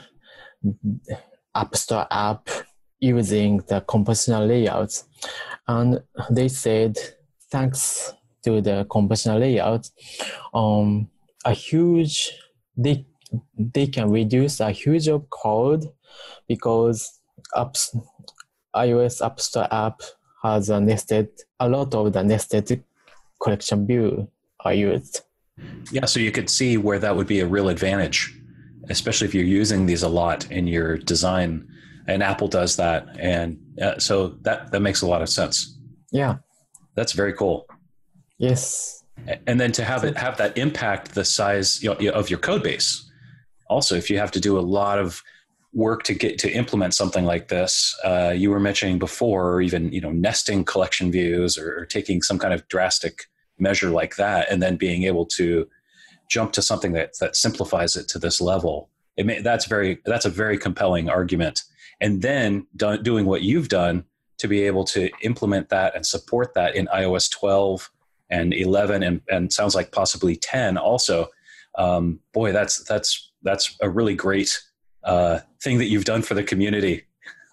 App 1.54 1.76
Store 1.76 2.06
app 2.10 2.48
using 3.00 3.58
the 3.68 3.80
compositional 3.82 4.46
layouts. 4.46 5.04
And 5.68 6.02
they 6.30 6.48
said, 6.48 6.96
thanks 7.50 8.12
to 8.44 8.60
the 8.60 8.86
compositional 8.88 9.40
layout, 9.40 9.90
um, 10.54 11.08
a 11.44 11.52
huge, 11.52 12.32
they, 12.76 13.04
they 13.58 13.86
can 13.86 14.10
reduce 14.10 14.60
a 14.60 14.70
huge 14.70 15.08
of 15.08 15.28
code 15.30 15.84
because 16.48 17.20
apps, 17.54 17.96
iOS 18.74 19.24
App 19.24 19.40
Store 19.40 19.68
app 19.70 20.00
has 20.42 20.70
a 20.70 20.80
nested, 20.80 21.28
a 21.60 21.68
lot 21.68 21.94
of 21.94 22.12
the 22.12 22.22
nested 22.22 22.84
collection 23.42 23.86
view 23.86 24.28
are 24.60 24.74
used. 24.74 25.22
Yeah, 25.90 26.04
so 26.04 26.20
you 26.20 26.32
could 26.32 26.50
see 26.50 26.76
where 26.76 26.98
that 26.98 27.16
would 27.16 27.26
be 27.26 27.40
a 27.40 27.46
real 27.46 27.68
advantage, 27.68 28.38
especially 28.88 29.26
if 29.26 29.34
you're 29.34 29.44
using 29.44 29.86
these 29.86 30.02
a 30.02 30.08
lot 30.08 30.50
in 30.50 30.66
your 30.66 30.98
design. 30.98 31.68
And 32.08 32.22
Apple 32.22 32.46
does 32.46 32.76
that, 32.76 33.18
and 33.18 33.58
uh, 33.82 33.98
so 33.98 34.36
that 34.42 34.70
that 34.70 34.80
makes 34.80 35.02
a 35.02 35.08
lot 35.08 35.22
of 35.22 35.28
sense. 35.28 35.76
Yeah. 36.12 36.36
That's 36.94 37.12
very 37.12 37.32
cool. 37.32 37.66
Yes. 38.38 39.04
And 39.46 39.60
then 39.60 39.72
to 39.72 39.84
have 39.84 40.04
it 40.04 40.16
have 40.16 40.36
that 40.38 40.56
impact 40.58 41.14
the 41.14 41.24
size 41.24 41.82
you 41.82 41.94
know, 41.94 42.10
of 42.10 42.30
your 42.30 42.38
code 42.38 42.62
base. 42.62 43.05
Also, 43.68 43.94
if 43.94 44.10
you 44.10 44.18
have 44.18 44.30
to 44.32 44.40
do 44.40 44.58
a 44.58 44.60
lot 44.60 44.98
of 44.98 45.22
work 45.72 46.02
to 46.04 46.14
get 46.14 46.38
to 46.38 46.50
implement 46.50 46.94
something 46.94 47.24
like 47.24 47.48
this, 47.48 47.98
uh, 48.04 48.32
you 48.34 48.50
were 48.50 48.60
mentioning 48.60 48.98
before, 48.98 49.52
or 49.52 49.60
even 49.60 49.92
you 49.92 50.00
know 50.00 50.12
nesting 50.12 50.64
collection 50.64 51.12
views 51.12 51.58
or, 51.58 51.80
or, 51.80 51.84
taking 51.84 52.22
some 52.22 52.38
kind 52.38 52.54
of 52.54 52.66
drastic 52.68 53.24
measure 53.58 53.90
like 53.90 54.16
that, 54.16 54.50
and 54.50 54.62
then 54.62 54.76
being 54.76 55.04
able 55.04 55.26
to 55.26 55.68
jump 56.28 56.52
to 56.52 56.62
something 56.62 56.92
that 56.92 57.18
that 57.20 57.36
simplifies 57.36 57.96
it 57.96 58.08
to 58.08 58.18
this 58.18 58.40
level. 58.40 58.88
It 59.16 59.26
may, 59.26 59.40
that's 59.40 59.66
very 59.66 59.98
that's 60.04 60.24
a 60.24 60.30
very 60.30 60.58
compelling 60.58 61.08
argument. 61.08 61.62
And 62.00 62.22
then 62.22 62.66
do, 62.76 62.98
doing 62.98 63.26
what 63.26 63.42
you've 63.42 63.68
done 63.68 64.04
to 64.38 64.48
be 64.48 64.62
able 64.62 64.84
to 64.84 65.10
implement 65.22 65.70
that 65.70 65.94
and 65.94 66.04
support 66.04 66.52
that 66.54 66.74
in 66.74 66.86
iOS 66.88 67.30
12 67.30 67.90
and 68.30 68.52
11 68.52 69.02
and, 69.02 69.20
and 69.30 69.52
sounds 69.52 69.74
like 69.74 69.92
possibly 69.92 70.36
10 70.36 70.76
also. 70.76 71.28
Um, 71.76 72.20
boy, 72.32 72.52
that's 72.52 72.84
that's 72.84 73.25
that's 73.42 73.76
a 73.80 73.88
really 73.88 74.14
great 74.14 74.60
uh, 75.04 75.40
thing 75.62 75.78
that 75.78 75.86
you've 75.86 76.04
done 76.04 76.22
for 76.22 76.34
the 76.34 76.42
community. 76.42 77.04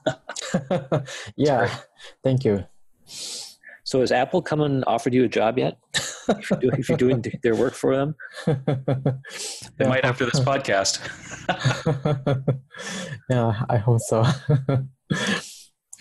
yeah, 1.35 1.73
thank 2.23 2.43
you. 2.43 2.65
So 3.85 3.99
has 3.99 4.11
Apple 4.11 4.41
come 4.41 4.61
and 4.61 4.83
offered 4.87 5.13
you 5.13 5.23
a 5.23 5.27
job 5.27 5.57
yet? 5.57 5.77
if, 6.29 6.49
you're 6.49 6.59
doing, 6.59 6.79
if 6.79 6.89
you're 6.89 6.97
doing 6.97 7.23
their 7.43 7.55
work 7.55 7.73
for 7.73 7.95
them, 7.95 8.15
they 9.77 9.87
might 9.87 10.05
after 10.05 10.25
this 10.25 10.39
podcast. 10.39 10.99
yeah, 13.29 13.61
I 13.69 13.77
hope 13.77 13.99
so. 14.01 14.25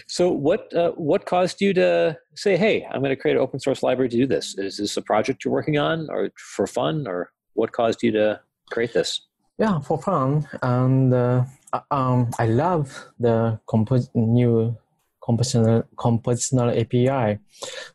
so 0.07 0.31
what 0.31 0.73
uh, 0.75 0.93
what 0.93 1.27
caused 1.27 1.61
you 1.61 1.75
to 1.75 2.17
say, 2.35 2.57
"Hey, 2.57 2.87
I'm 2.91 3.01
going 3.01 3.11
to 3.11 3.17
create 3.17 3.37
an 3.37 3.43
open 3.43 3.61
source 3.61 3.83
library 3.83 4.09
to 4.11 4.17
do 4.17 4.27
this"? 4.27 4.57
Is 4.57 4.79
this 4.79 4.97
a 4.97 5.03
project 5.03 5.45
you're 5.45 5.53
working 5.53 5.77
on, 5.77 6.09
or 6.09 6.31
for 6.37 6.67
fun, 6.67 7.07
or 7.07 7.33
what 7.55 7.73
caused 7.73 8.03
you 8.03 8.13
to 8.13 8.41
create 8.71 8.95
this? 8.95 9.27
Yeah, 9.59 9.81
for 9.81 10.01
fun, 10.01 10.49
and 10.63 11.13
uh, 11.13 11.45
um, 11.91 12.31
I 12.39 12.47
love 12.47 13.07
the 13.21 13.61
compo- 13.67 14.09
new 14.15 14.77
compositional 15.23 15.85
compositional 15.97 16.79
API. 16.81 17.39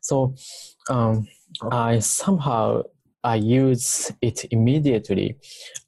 So 0.01 0.35
um, 0.89 1.27
I 1.71 1.99
somehow 1.99 2.83
I 3.23 3.35
use 3.35 4.11
it 4.21 4.45
immediately, 4.51 5.37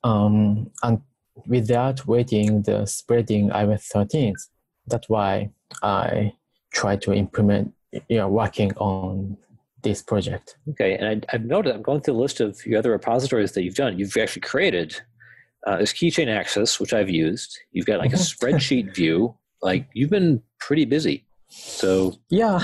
um, 0.03 0.71
and 0.84 1.01
without 1.47 2.05
waiting 2.08 2.62
the 2.63 2.86
spreading 2.86 3.49
iOS 3.49 3.84
13. 3.93 4.36
That's 4.88 5.08
why 5.10 5.51
I 5.82 6.34
try 6.73 6.95
to 6.97 7.13
implement, 7.13 7.73
you 8.08 8.17
know, 8.17 8.27
working 8.27 8.73
on 8.77 9.38
this 9.82 10.01
project. 10.01 10.58
Okay, 10.71 10.95
and 10.95 11.25
I, 11.29 11.32
have 11.32 11.45
noted 11.45 11.73
I'm 11.75 11.82
going 11.82 12.01
through 12.01 12.15
the 12.15 12.19
list 12.19 12.41
of 12.41 12.65
your 12.65 12.79
other 12.79 12.91
repositories 12.91 13.53
that 13.53 13.63
you've 13.63 13.75
done. 13.75 13.97
You've 13.97 14.17
actually 14.17 14.41
created 14.41 15.01
uh, 15.65 15.78
this 15.78 15.93
keychain 15.93 16.28
access, 16.28 16.80
which 16.80 16.93
I've 16.93 17.10
used. 17.10 17.58
You've 17.72 17.86
got 17.86 18.00
like 18.00 18.13
a 18.13 18.15
mm-hmm. 18.15 18.45
spreadsheet 18.45 18.95
view. 18.95 19.36
Like 19.62 19.88
you've 19.93 20.10
been 20.10 20.41
pretty 20.60 20.86
busy. 20.86 21.26
So 21.50 22.15
yeah, 22.30 22.60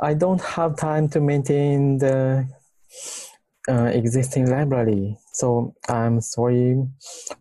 I 0.00 0.14
don't 0.14 0.40
have 0.40 0.76
time 0.76 1.08
to 1.10 1.20
maintain 1.20 1.98
the 1.98 2.46
uh, 3.68 3.84
existing 3.84 4.50
library. 4.50 5.16
So 5.32 5.74
I'm 5.88 6.20
sorry 6.20 6.82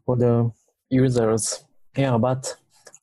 for 0.05 0.15
the 0.15 0.51
users. 0.89 1.63
Yeah, 1.97 2.17
but 2.17 2.55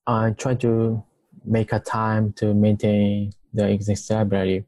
I 0.07 0.31
try 0.31 0.55
to 0.57 1.03
make 1.45 1.73
a 1.73 1.81
time 1.81 2.33
to 2.35 2.55
maintain 2.55 3.33
the 3.53 3.69
existing 3.69 4.17
library. 4.17 4.65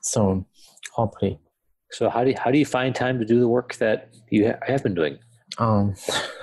So 0.00 0.46
hopefully. 0.92 1.38
So 1.90 2.08
how 2.08 2.24
do 2.24 2.30
you, 2.30 2.36
how 2.38 2.50
do 2.50 2.58
you 2.58 2.66
find 2.66 2.94
time 2.94 3.18
to 3.18 3.24
do 3.24 3.38
the 3.40 3.48
work 3.48 3.74
that 3.76 4.14
you 4.30 4.48
ha- 4.48 4.58
have 4.66 4.82
been 4.82 4.94
doing? 4.94 5.18
Um, 5.58 5.94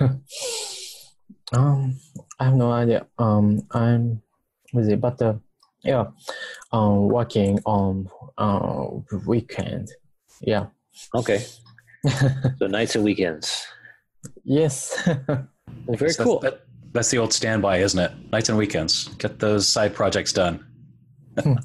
um, 1.52 1.98
I 2.38 2.44
have 2.44 2.54
no 2.54 2.72
idea. 2.72 3.06
Um, 3.18 3.66
I'm 3.70 4.22
with 4.72 4.88
it, 4.88 5.00
but 5.00 5.20
uh, 5.20 5.34
yeah, 5.82 6.06
um, 6.72 7.08
working 7.08 7.58
on 7.66 8.08
uh, 8.38 8.86
weekend. 9.26 9.90
Yeah. 10.40 10.66
Okay. 11.14 11.44
so 12.58 12.66
nights 12.66 12.94
and 12.94 13.04
weekends. 13.04 13.66
Yes. 14.44 14.96
well, 15.28 15.46
very 15.88 16.14
cool. 16.14 16.40
That's, 16.40 16.56
that, 16.56 16.66
that's 16.92 17.10
the 17.10 17.18
old 17.18 17.32
standby, 17.32 17.78
isn't 17.78 17.98
it? 17.98 18.12
Nights 18.32 18.48
and 18.48 18.58
weekends. 18.58 19.08
Get 19.18 19.38
those 19.38 19.68
side 19.68 19.94
projects 19.94 20.32
done. 20.32 20.64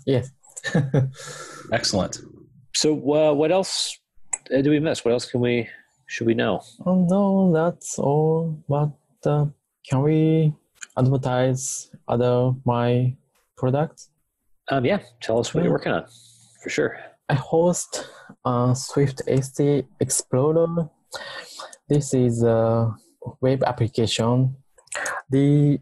yes. 0.06 0.32
Excellent. 1.72 2.20
So, 2.76 2.94
uh, 2.94 3.34
what 3.34 3.52
else 3.52 3.98
uh, 4.56 4.62
do 4.62 4.70
we 4.70 4.80
miss? 4.80 5.04
What 5.04 5.12
else 5.12 5.30
can 5.30 5.40
we 5.40 5.68
should 6.08 6.28
we 6.28 6.34
know? 6.34 6.62
Oh 6.86 7.06
no, 7.08 7.54
that's 7.54 8.00
all. 8.00 8.58
But 8.68 8.92
uh, 9.26 9.46
can 9.88 10.02
we 10.02 10.54
advertise 10.98 11.92
other 12.08 12.54
my 12.66 13.16
products? 13.56 14.10
Um, 14.70 14.86
yeah, 14.86 15.00
tell 15.22 15.40
us 15.40 15.54
what 15.54 15.64
you're 15.64 15.72
working 15.72 15.92
on, 15.92 16.06
for 16.64 16.70
sure. 16.70 16.98
I 17.30 17.36
host 17.36 18.08
uh, 18.44 18.74
Swift 18.74 19.22
AST 19.28 19.62
Explorer. 20.00 20.90
This 21.88 22.14
is 22.14 22.44
a 22.44 22.94
web 23.42 23.64
application. 23.64 24.56
The 25.30 25.80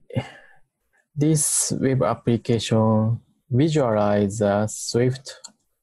this 1.15 1.71
web 1.79 2.03
application 2.03 3.21
visualize 3.49 4.41
a 4.41 4.67
Swift 4.69 5.39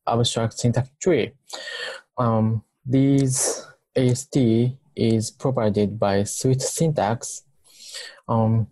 abstract 0.06 0.58
syntax 0.58 0.88
tree. 1.00 1.32
Um, 2.18 2.62
this 2.84 3.64
AST 3.96 4.36
is 4.96 5.30
provided 5.30 5.98
by 5.98 6.24
Swift 6.24 6.62
Syntax. 6.62 7.42
Um, 8.28 8.68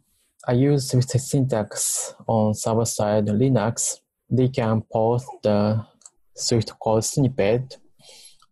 I 0.47 0.53
use 0.53 0.91
Swift 0.91 1.11
Syntax 1.11 2.15
on 2.27 2.55
server-side 2.55 3.27
Linux. 3.27 3.99
They 4.31 4.49
can 4.49 4.83
post 4.93 5.27
the 5.43 5.85
Swift 6.35 6.73
code 6.83 7.05
snippet. 7.05 7.77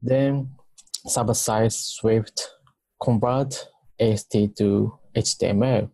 Then 0.03 0.51
server-side 1.07 1.73
Swift 1.73 2.51
convert 3.03 3.69
AST 3.99 4.33
to 4.59 4.99
HTML. 5.17 5.91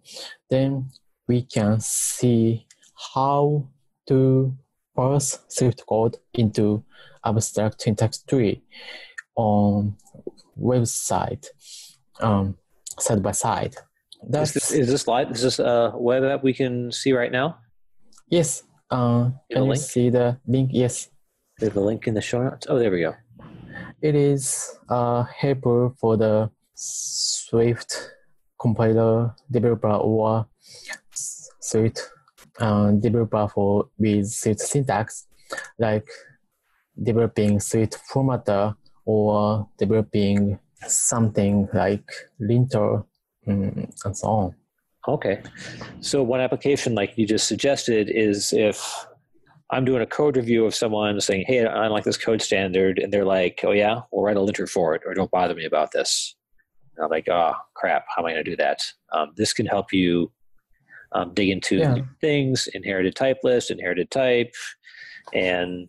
Then 0.50 0.90
we 1.28 1.42
can 1.42 1.80
see 1.80 2.66
how 3.14 3.68
to 4.08 4.56
parse 4.96 5.38
Swift 5.48 5.84
code 5.86 6.16
into 6.34 6.84
abstract 7.24 7.82
syntax 7.82 8.22
tree 8.22 8.62
on 9.36 9.96
website 10.58 11.46
um, 12.20 12.56
side 12.98 13.22
by 13.22 13.32
side. 13.32 13.76
That's, 14.28 14.50
is, 14.50 14.54
this, 14.54 14.72
is 14.72 14.88
this 14.88 15.06
live? 15.06 15.30
Is 15.30 15.42
this 15.42 15.58
a 15.58 15.92
web 15.94 16.24
app 16.24 16.42
we 16.42 16.54
can 16.54 16.90
see 16.92 17.12
right 17.12 17.30
now? 17.30 17.58
Yes. 18.28 18.62
Uh, 18.90 19.30
can 19.50 19.64
you 19.66 19.76
see 19.76 20.10
the 20.10 20.38
link? 20.46 20.70
Yes. 20.72 21.10
There's 21.58 21.74
a 21.76 21.80
link 21.80 22.06
in 22.06 22.14
the 22.14 22.20
show 22.20 22.42
notes. 22.42 22.66
Oh, 22.68 22.78
there 22.78 22.90
we 22.90 23.00
go. 23.00 23.14
It 24.00 24.14
is 24.14 24.76
uh, 24.88 25.24
helpful 25.24 25.94
for 26.00 26.16
the 26.16 26.50
Swift 26.74 28.10
compiler 28.60 29.34
developer 29.50 29.92
or 29.92 30.46
Swift 31.60 32.10
uh, 32.58 32.92
developer 32.92 33.48
for 33.48 33.88
with 33.98 34.28
Swift 34.28 34.60
syntax, 34.60 35.26
like 35.78 36.08
developing 37.02 37.60
Swift 37.60 37.98
formatter 38.12 38.76
or 39.04 39.68
developing 39.78 40.58
something 40.86 41.68
like 41.72 42.08
linter 42.38 43.02
um, 43.46 43.92
and 44.04 44.16
so 44.16 44.26
on. 44.26 44.54
Okay. 45.06 45.42
So 46.00 46.22
one 46.22 46.40
application 46.40 46.94
like 46.94 47.12
you 47.16 47.26
just 47.26 47.46
suggested 47.46 48.08
is 48.10 48.52
if 48.52 49.06
I'm 49.70 49.84
doing 49.84 50.02
a 50.02 50.06
code 50.06 50.36
review 50.36 50.64
of 50.64 50.74
someone 50.74 51.20
saying, 51.20 51.44
Hey, 51.46 51.60
I 51.66 51.82
don't 51.82 51.90
like 51.90 52.04
this 52.04 52.16
code 52.16 52.40
standard. 52.40 52.98
And 52.98 53.12
they're 53.12 53.24
like, 53.24 53.60
Oh 53.64 53.72
yeah, 53.72 54.00
we'll 54.10 54.24
write 54.24 54.36
a 54.36 54.40
linter 54.40 54.66
for 54.66 54.94
it 54.94 55.02
or 55.04 55.14
don't 55.14 55.30
bother 55.30 55.54
me 55.54 55.66
about 55.66 55.92
this. 55.92 56.36
And 56.96 57.04
I'm 57.04 57.10
like, 57.10 57.28
Oh 57.28 57.52
crap. 57.74 58.04
How 58.14 58.22
am 58.22 58.26
I 58.26 58.32
going 58.32 58.44
to 58.44 58.50
do 58.50 58.56
that? 58.56 58.80
Um, 59.12 59.32
this 59.36 59.52
can 59.52 59.66
help 59.66 59.92
you 59.92 60.32
um, 61.12 61.32
dig 61.34 61.50
into 61.50 61.76
yeah. 61.76 61.96
things, 62.20 62.66
inherited 62.74 63.14
type 63.14 63.38
list, 63.42 63.70
inherited 63.70 64.10
type, 64.10 64.54
and 65.32 65.88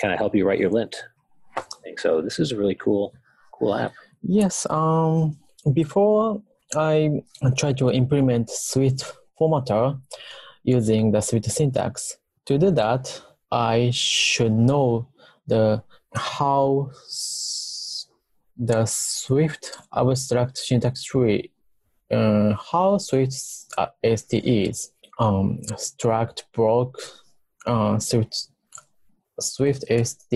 kind 0.00 0.12
of 0.12 0.18
help 0.18 0.34
you 0.34 0.46
write 0.46 0.58
your 0.58 0.70
lint. 0.70 0.96
So 1.96 2.20
this 2.20 2.38
is 2.38 2.52
a 2.52 2.56
really 2.56 2.74
cool, 2.74 3.14
cool 3.52 3.74
app. 3.74 3.92
Yes. 4.22 4.66
Um, 4.70 5.36
before 5.72 6.42
I 6.74 7.22
tried 7.56 7.78
to 7.78 7.90
implement 7.90 8.50
Swift 8.50 9.04
formatter 9.38 10.00
using 10.64 11.10
the 11.12 11.20
Swift 11.20 11.50
syntax. 11.50 12.18
To 12.46 12.58
do 12.58 12.70
that, 12.72 13.20
I 13.50 13.90
should 13.92 14.52
know 14.52 15.08
the 15.46 15.82
how 16.14 16.90
the 18.56 18.84
Swift 18.86 19.76
abstract 19.94 20.58
syntax 20.58 21.02
tree, 21.04 21.50
uh, 22.10 22.54
how 22.54 22.98
Swift 22.98 23.34
AST 24.04 24.34
is. 24.34 24.92
Um, 25.18 25.60
struct 25.74 26.44
block 26.54 26.96
uh, 27.66 27.98
Swift 27.98 28.48
Swift 29.40 29.84
AST 29.90 30.32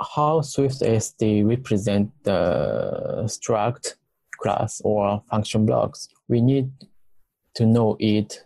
how 0.00 0.40
Swift 0.40 0.82
AST 0.82 1.22
represent 1.44 2.10
the 2.24 3.24
struct 3.26 3.94
class 4.38 4.80
or 4.84 5.22
function 5.30 5.66
blocks. 5.66 6.08
We 6.28 6.40
need 6.40 6.70
to 7.54 7.66
know 7.66 7.96
it 8.00 8.44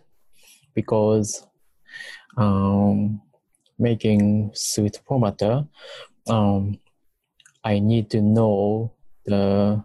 because 0.75 1.45
um, 2.37 3.21
making 3.77 4.51
Swift 4.53 5.01
formatter, 5.05 5.67
um, 6.27 6.79
I 7.63 7.79
need 7.79 8.09
to 8.11 8.21
know 8.21 8.93
the 9.25 9.83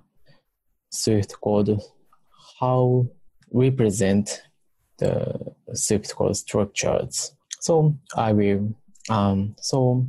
Swift 0.90 1.34
code 1.40 1.80
how 2.60 3.06
represent 3.52 4.42
the 4.98 5.54
Swift 5.72 6.14
code 6.14 6.36
structures. 6.36 7.34
So 7.60 7.96
I 8.16 8.32
will. 8.32 8.74
Um, 9.10 9.56
so 9.60 10.06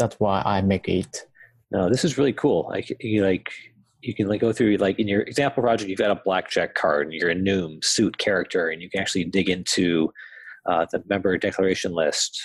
that's 0.00 0.18
why 0.18 0.42
I 0.44 0.60
make 0.62 0.88
it. 0.88 1.26
No, 1.70 1.88
this 1.88 2.04
is 2.04 2.18
really 2.18 2.32
cool. 2.32 2.66
Like 2.68 2.90
you 3.00 3.22
like 3.22 3.50
you 4.00 4.14
can 4.14 4.26
like 4.28 4.40
go 4.40 4.52
through 4.52 4.76
like 4.78 4.98
in 4.98 5.06
your 5.06 5.22
example 5.22 5.62
project, 5.62 5.88
you've 5.88 5.98
got 5.98 6.10
a 6.10 6.20
blackjack 6.24 6.74
card 6.74 7.06
and 7.06 7.14
you're 7.14 7.30
a 7.30 7.34
Noom 7.34 7.84
suit 7.84 8.18
character, 8.18 8.68
and 8.70 8.82
you 8.82 8.90
can 8.90 9.00
actually 9.00 9.24
dig 9.24 9.48
into 9.48 10.12
uh, 10.66 10.86
the 10.90 11.02
member 11.08 11.36
declaration 11.38 11.92
list, 11.92 12.40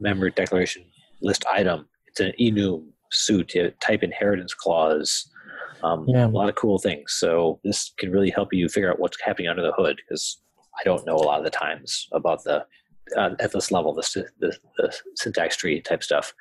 member 0.00 0.30
declaration 0.30 0.84
list 1.22 1.44
item. 1.52 1.88
It's 2.06 2.20
an 2.20 2.32
enum 2.40 2.84
suit. 3.10 3.54
You 3.54 3.72
type 3.80 4.02
inheritance 4.02 4.54
clause. 4.54 5.30
Um, 5.82 6.04
Yeah. 6.08 6.26
A 6.26 6.28
lot 6.28 6.48
of 6.48 6.56
cool 6.56 6.78
things. 6.78 7.12
So 7.12 7.60
this 7.64 7.92
can 7.98 8.10
really 8.10 8.30
help 8.30 8.52
you 8.52 8.68
figure 8.68 8.90
out 8.90 8.98
what's 8.98 9.20
happening 9.22 9.48
under 9.48 9.62
the 9.62 9.72
hood 9.72 9.96
because 9.96 10.38
I 10.78 10.84
don't 10.84 11.06
know 11.06 11.14
a 11.16 11.26
lot 11.28 11.38
of 11.38 11.44
the 11.44 11.50
times 11.50 12.08
about 12.12 12.44
the 12.44 12.66
uh, 13.16 13.30
at 13.40 13.52
this 13.52 13.70
level, 13.70 13.94
the, 13.94 14.26
the, 14.38 14.56
the 14.76 14.94
syntax 15.16 15.56
tree 15.56 15.80
type 15.80 16.02
stuff. 16.02 16.34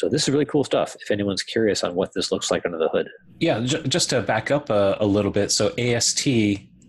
So 0.00 0.08
this 0.08 0.22
is 0.22 0.30
really 0.30 0.46
cool 0.46 0.64
stuff. 0.64 0.96
If 1.02 1.10
anyone's 1.10 1.42
curious 1.42 1.84
on 1.84 1.94
what 1.94 2.14
this 2.14 2.32
looks 2.32 2.50
like 2.50 2.64
under 2.64 2.78
the 2.78 2.88
hood, 2.88 3.06
Yeah, 3.38 3.60
j- 3.60 3.82
just 3.86 4.08
to 4.10 4.22
back 4.22 4.50
up 4.50 4.70
a, 4.70 4.96
a 4.98 5.04
little 5.04 5.30
bit. 5.30 5.52
So 5.52 5.74
AST 5.76 6.26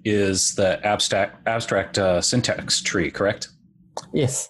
is 0.06 0.56
the 0.56 0.80
abstract 0.88 1.46
abstract 1.46 2.00
uh, 2.00 2.22
syntax 2.22 2.82
tree, 2.82 3.12
correct? 3.12 3.50
Yes. 4.14 4.50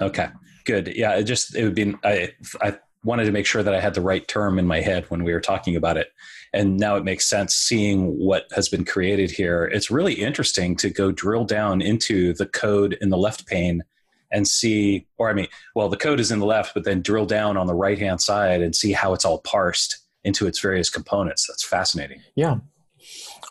Okay, 0.00 0.26
good. 0.64 0.88
Yeah, 0.96 1.14
it 1.14 1.24
just 1.24 1.54
it 1.54 1.62
would 1.62 1.76
be. 1.76 1.94
I 2.02 2.32
I 2.60 2.76
wanted 3.04 3.26
to 3.26 3.30
make 3.32 3.46
sure 3.46 3.62
that 3.62 3.72
I 3.72 3.78
had 3.80 3.94
the 3.94 4.00
right 4.00 4.26
term 4.26 4.58
in 4.58 4.66
my 4.66 4.80
head 4.80 5.04
when 5.08 5.22
we 5.22 5.32
were 5.32 5.40
talking 5.40 5.76
about 5.76 5.96
it, 5.96 6.08
and 6.52 6.78
now 6.78 6.96
it 6.96 7.04
makes 7.04 7.30
sense 7.30 7.54
seeing 7.54 8.18
what 8.18 8.46
has 8.52 8.68
been 8.68 8.84
created 8.84 9.30
here. 9.30 9.70
It's 9.72 9.92
really 9.92 10.14
interesting 10.14 10.74
to 10.78 10.90
go 10.90 11.12
drill 11.12 11.44
down 11.44 11.80
into 11.80 12.32
the 12.34 12.46
code 12.46 12.98
in 13.00 13.10
the 13.10 13.16
left 13.16 13.46
pane 13.46 13.84
and 14.32 14.48
see, 14.48 15.06
or 15.18 15.30
I 15.30 15.34
mean, 15.34 15.48
well, 15.74 15.88
the 15.88 15.96
code 15.96 16.20
is 16.20 16.30
in 16.30 16.38
the 16.38 16.46
left, 16.46 16.74
but 16.74 16.84
then 16.84 17.02
drill 17.02 17.26
down 17.26 17.56
on 17.56 17.66
the 17.66 17.74
right 17.74 17.98
hand 17.98 18.20
side 18.20 18.62
and 18.62 18.74
see 18.74 18.92
how 18.92 19.12
it's 19.12 19.24
all 19.24 19.40
parsed 19.40 19.98
into 20.24 20.46
its 20.46 20.60
various 20.60 20.88
components. 20.88 21.46
That's 21.48 21.64
fascinating. 21.64 22.20
Yeah. 22.34 22.56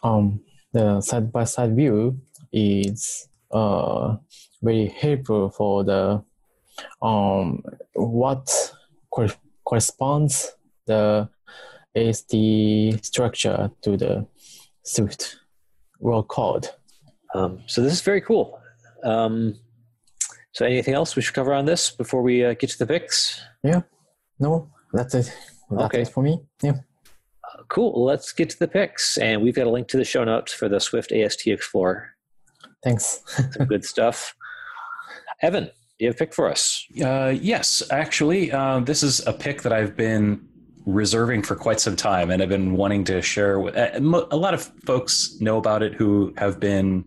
Um, 0.04 0.42
the 0.74 1.02
side 1.02 1.32
by 1.32 1.44
side 1.44 1.76
view 1.76 2.20
is 2.52 3.28
uh, 3.52 4.16
very 4.62 4.88
helpful 4.88 5.50
for 5.50 5.84
the 5.84 6.24
um, 7.02 7.64
what 7.94 8.74
cor- 9.12 9.28
corresponds 9.66 10.52
the 10.88 11.30
AST 11.96 12.34
structure 13.06 13.70
to 13.82 13.98
the 13.98 14.26
Swift 14.84 15.38
world 16.00 16.28
code. 16.28 16.70
um, 17.36 17.62
so 17.68 17.82
this 17.82 17.94
is 17.94 18.02
very 18.02 18.22
cool. 18.22 18.60
Um, 19.04 19.60
so 20.54 20.66
anything 20.66 20.94
else 20.94 21.16
we 21.16 21.22
should 21.22 21.34
cover 21.36 21.54
on 21.54 21.66
this 21.66 21.92
before 21.92 22.22
we 22.22 22.44
uh, 22.46 22.54
get 22.54 22.70
to 22.72 22.78
the 22.80 22.88
picks? 22.88 23.42
Yeah. 23.64 23.82
No, 24.40 24.70
that's 24.94 25.14
it. 25.16 25.34
That's 25.70 25.84
Okay. 25.86 26.02
it 26.02 26.08
for 26.10 26.24
me. 26.24 26.40
Yeah. 26.62 26.74
Cool. 27.70 28.04
Let's 28.04 28.34
get 28.34 28.50
to 28.50 28.60
the 28.60 28.68
picks, 28.68 29.18
and 29.18 29.42
we've 29.42 29.56
got 29.56 29.68
a 29.68 29.70
link 29.70 29.88
to 29.90 29.98
the 29.98 30.04
show 30.04 30.24
notes 30.24 30.54
for 30.54 30.68
the 30.68 30.80
Swift 30.80 31.12
AST 31.12 31.48
Explorer. 31.48 32.10
Thanks. 32.84 33.22
Some 33.52 33.66
good 33.70 33.86
stuff. 33.86 34.36
Evan, 35.42 35.66
do 35.66 35.72
you 36.00 36.08
have 36.08 36.16
a 36.16 36.18
pick 36.18 36.34
for 36.34 36.50
us? 36.50 36.86
Uh, 37.04 37.34
yes, 37.40 37.82
actually, 37.92 38.52
uh, 38.52 38.80
this 38.82 39.04
is 39.04 39.26
a 39.26 39.32
pick 39.34 39.62
that 39.62 39.72
I've 39.72 39.96
been 39.96 40.46
reserving 40.86 41.44
for 41.44 41.56
quite 41.56 41.80
some 41.80 41.96
time, 41.96 42.30
and 42.32 42.42
I've 42.42 42.50
been 42.50 42.74
wanting 42.74 43.04
to 43.06 43.22
share 43.22 43.60
with 43.60 43.78
uh, 43.78 43.92
a 43.94 44.36
lot 44.36 44.54
of 44.54 44.64
folks 44.86 45.38
know 45.40 45.58
about 45.58 45.84
it 45.84 45.94
who 45.94 46.34
have 46.38 46.60
been 46.60 47.06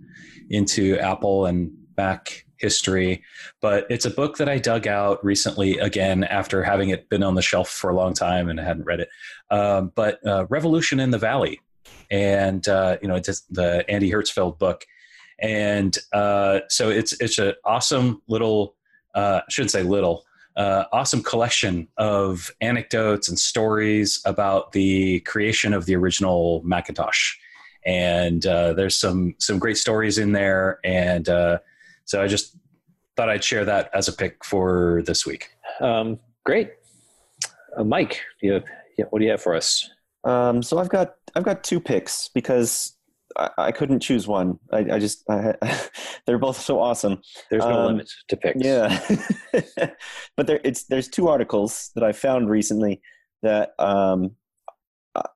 into 0.51 0.99
Apple 0.99 1.47
and 1.47 1.73
Mac 1.97 2.44
history. 2.65 3.23
But 3.61 3.87
it's 3.91 4.07
a 4.07 4.11
book 4.11 4.39
that 4.39 4.49
I 4.49 4.59
dug 4.59 4.87
out 4.87 5.25
recently 5.25 5.79
again 5.79 6.25
after 6.25 6.63
having 6.65 6.89
it 6.89 7.09
been 7.09 7.23
on 7.23 7.35
the 7.35 7.43
shelf 7.43 7.69
for 7.69 7.91
a 7.91 7.95
long 7.95 8.15
time 8.15 8.49
and 8.49 8.61
I 8.61 8.65
hadn't 8.65 8.85
read 8.85 9.01
it. 9.01 9.09
Um, 9.51 9.93
but 9.95 10.19
uh, 10.27 10.47
Revolution 10.49 10.99
in 10.99 11.11
the 11.11 11.19
Valley, 11.19 11.61
and 12.11 12.67
uh, 12.67 12.97
you 13.01 13.09
know, 13.09 13.15
it's 13.15 13.41
the 13.43 13.85
Andy 13.89 14.11
Hertzfeld 14.11 14.59
book. 14.59 14.85
And 15.39 15.97
uh, 16.13 16.61
so 16.69 16.91
it's 16.91 17.13
it's 17.21 17.39
an 17.39 17.55
awesome 17.65 18.23
little 18.29 18.77
uh, 19.15 19.41
I 19.47 19.51
shouldn't 19.51 19.71
say 19.71 19.83
little, 19.83 20.25
uh, 20.57 20.85
awesome 20.93 21.23
collection 21.23 21.89
of 21.97 22.51
anecdotes 22.61 23.29
and 23.29 23.39
stories 23.39 24.21
about 24.25 24.73
the 24.73 25.21
creation 25.21 25.73
of 25.73 25.87
the 25.87 25.97
original 25.97 26.63
Macintosh. 26.65 27.37
And 27.87 28.45
uh, 28.47 28.73
there's 28.73 28.97
some 28.97 29.35
some 29.39 29.59
great 29.59 29.77
stories 29.77 30.17
in 30.17 30.33
there, 30.33 30.79
and 30.85 31.29
uh, 31.29 31.59
so 32.05 32.23
I 32.23 32.27
just 32.27 32.57
thought 33.17 33.29
I'd 33.29 33.45
share 33.45 33.65
that 33.65 33.91
as 33.95 34.09
a 34.09 34.13
pick 34.13 34.45
for 34.45 35.03
this 35.07 35.25
week. 35.27 35.49
Um, 35.81 36.19
great. 36.45 36.71
Uh, 37.77 37.85
Mike, 37.85 38.21
do 38.41 38.47
you 38.47 38.53
have, 38.55 38.65
yeah, 38.99 39.05
what 39.11 39.19
do 39.19 39.25
you 39.25 39.31
have 39.31 39.43
for 39.43 39.55
us? 39.55 39.89
Um, 40.25 40.63
so 40.63 40.79
I've 40.79 40.89
got 40.89 41.17
I've 41.35 41.43
got 41.43 41.63
two 41.65 41.81
picks 41.81 42.29
because 42.29 42.97
I, 43.37 43.51
I 43.59 43.73
couldn't 43.73 44.01
choose 44.01 44.27
one. 44.27 44.59
I, 44.73 44.79
I 44.93 44.99
just 44.99 45.29
I, 45.29 45.55
they're 46.27 46.39
both 46.39 46.61
so 46.61 46.81
awesome. 46.81 47.21
There's 47.51 47.65
no 47.65 47.81
Um, 47.81 47.87
limit 47.89 48.11
to 48.29 48.37
picks. 48.37 48.65
Yeah, 48.65 49.01
but 50.37 50.47
there 50.47 50.61
it's 50.65 50.85
there's 50.85 51.09
two 51.09 51.29
articles 51.29 51.91
that 51.95 52.05
I 52.05 52.13
found 52.13 52.49
recently 52.49 53.03
that 53.43 53.75
um, 53.79 54.31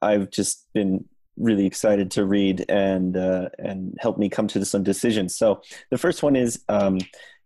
I've 0.01 0.31
just 0.31 0.67
been 0.73 1.05
really 1.39 1.67
excited 1.67 2.11
to 2.13 2.25
read 2.25 2.65
and 2.69 3.17
uh, 3.17 3.49
and 3.59 3.97
help 4.01 4.19
me 4.19 4.29
come 4.29 4.49
to 4.49 4.65
some 4.65 4.83
decisions. 4.83 5.37
So 5.37 5.63
the 5.91 5.99
first 5.99 6.23
one 6.23 6.37
is 6.37 6.65
um, 6.69 6.99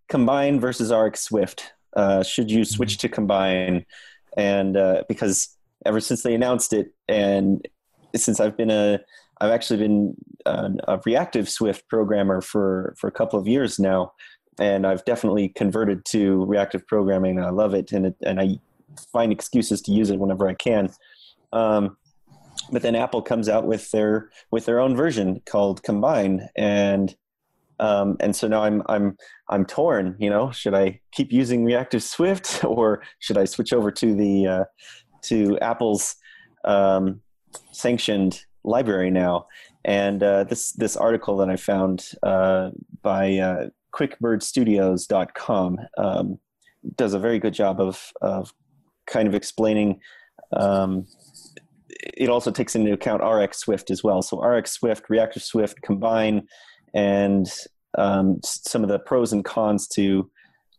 Combine 0.09 0.61
versus 0.61 0.93
RX 0.93 1.23
Swift. 1.23 1.73
Uh, 1.95 2.23
should 2.23 2.51
you 2.51 2.65
switch 2.65 2.99
to 2.99 3.09
Combine? 3.09 3.85
And 4.37 4.77
uh, 4.77 5.05
because 5.09 5.57
ever 5.85 6.01
since 6.01 6.23
they 6.23 6.35
announced 6.35 6.73
it, 6.73 6.95
and 7.09 7.67
since 8.15 8.41
I've 8.41 8.57
been 8.57 8.71
a 8.71 9.01
I've 9.41 9.51
actually 9.51 9.79
been 9.79 10.15
a, 10.47 10.71
a 10.89 11.01
reactive 11.05 11.49
Swift 11.49 11.89
programmer 11.89 12.41
for 12.41 12.95
for 12.99 13.09
a 13.09 13.13
couple 13.13 13.39
of 13.39 13.47
years 13.47 13.79
now 13.79 14.13
and 14.59 14.87
I've 14.87 15.05
definitely 15.05 15.49
converted 15.49 16.05
to 16.07 16.45
reactive 16.45 16.87
programming. 16.87 17.41
I 17.41 17.51
love 17.51 17.75
it, 17.75 17.93
and 17.93 18.07
it, 18.07 18.17
and 18.23 18.41
I 18.41 18.59
find 19.13 19.33
excuses 19.33 19.81
to 19.83 19.93
use 19.93 20.11
it 20.11 20.19
whenever 20.19 20.49
I 20.49 20.55
can. 20.55 20.91
Um, 21.53 21.97
but 22.71 22.83
then 22.83 22.95
Apple 22.95 23.23
comes 23.23 23.49
out 23.49 23.67
with 23.67 23.91
their 23.91 24.31
with 24.51 24.67
their 24.67 24.81
own 24.81 24.97
version 24.97 25.41
called 25.47 25.83
Combine, 25.83 26.49
and 26.57 27.15
um, 27.81 28.17
and 28.21 28.35
so 28.35 28.49
now 28.49 28.63
I'm 28.63 28.83
I'm 28.87 29.17
I'm 29.49 29.65
torn. 29.65 30.17
You 30.19 30.31
know, 30.31 30.51
should 30.53 30.75
I 30.75 31.01
keep 31.13 31.33
using 31.33 31.65
Reactive 31.65 32.03
Swift 32.03 32.65
or 32.65 33.03
should 33.19 33.39
I 33.39 33.45
switch 33.45 33.73
over 33.73 33.91
to 33.91 34.15
the 34.15 34.47
uh, 34.47 34.65
to 35.23 35.59
Apple's 35.61 36.17
um, 36.65 37.21
sanctioned 37.73 38.45
library 38.65 39.11
now? 39.11 39.47
And 39.85 40.23
uh, 40.23 40.45
this 40.45 40.73
this 40.73 40.97
article 40.97 41.37
that 41.39 41.51
I 41.51 41.57
found 41.57 42.11
uh, 42.23 42.71
by 43.03 43.39
uh, 43.39 43.67
quickbirdstudios.com 43.93 45.79
um, 45.99 46.39
does 46.97 47.15
a 47.15 47.19
very 47.19 47.39
good 47.39 47.55
job 47.55 47.81
of, 47.81 48.13
of 48.21 48.53
kind 49.07 49.29
of 49.29 49.35
explaining. 49.35 50.01
It 52.01 52.29
also 52.29 52.51
takes 52.51 52.75
into 52.75 52.93
account 52.93 53.23
RX 53.23 53.59
Swift 53.59 53.91
as 53.91 54.03
well. 54.03 54.23
So 54.23 54.41
RX 54.41 54.73
Swift, 54.73 55.09
Reactive 55.09 55.43
Swift 55.43 55.83
combine, 55.83 56.47
and 56.95 57.51
um, 57.99 58.41
some 58.43 58.83
of 58.83 58.89
the 58.89 58.99
pros 58.99 59.33
and 59.33 59.45
cons 59.45 59.87
to 59.89 60.31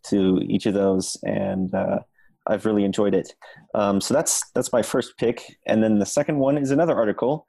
to 0.07 0.39
each 0.43 0.65
of 0.65 0.73
those. 0.73 1.17
And 1.23 1.73
uh, 1.73 1.99
I've 2.47 2.65
really 2.65 2.83
enjoyed 2.83 3.15
it. 3.15 3.33
Um, 3.73 4.01
so 4.01 4.13
that's 4.13 4.49
that's 4.51 4.73
my 4.73 4.81
first 4.81 5.17
pick. 5.17 5.57
And 5.65 5.83
then 5.83 5.99
the 5.99 6.05
second 6.05 6.39
one 6.39 6.57
is 6.57 6.71
another 6.71 6.95
article 6.95 7.47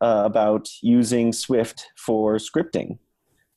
uh, 0.00 0.22
about 0.24 0.68
using 0.82 1.32
Swift 1.32 1.86
for 1.96 2.36
scripting 2.36 2.98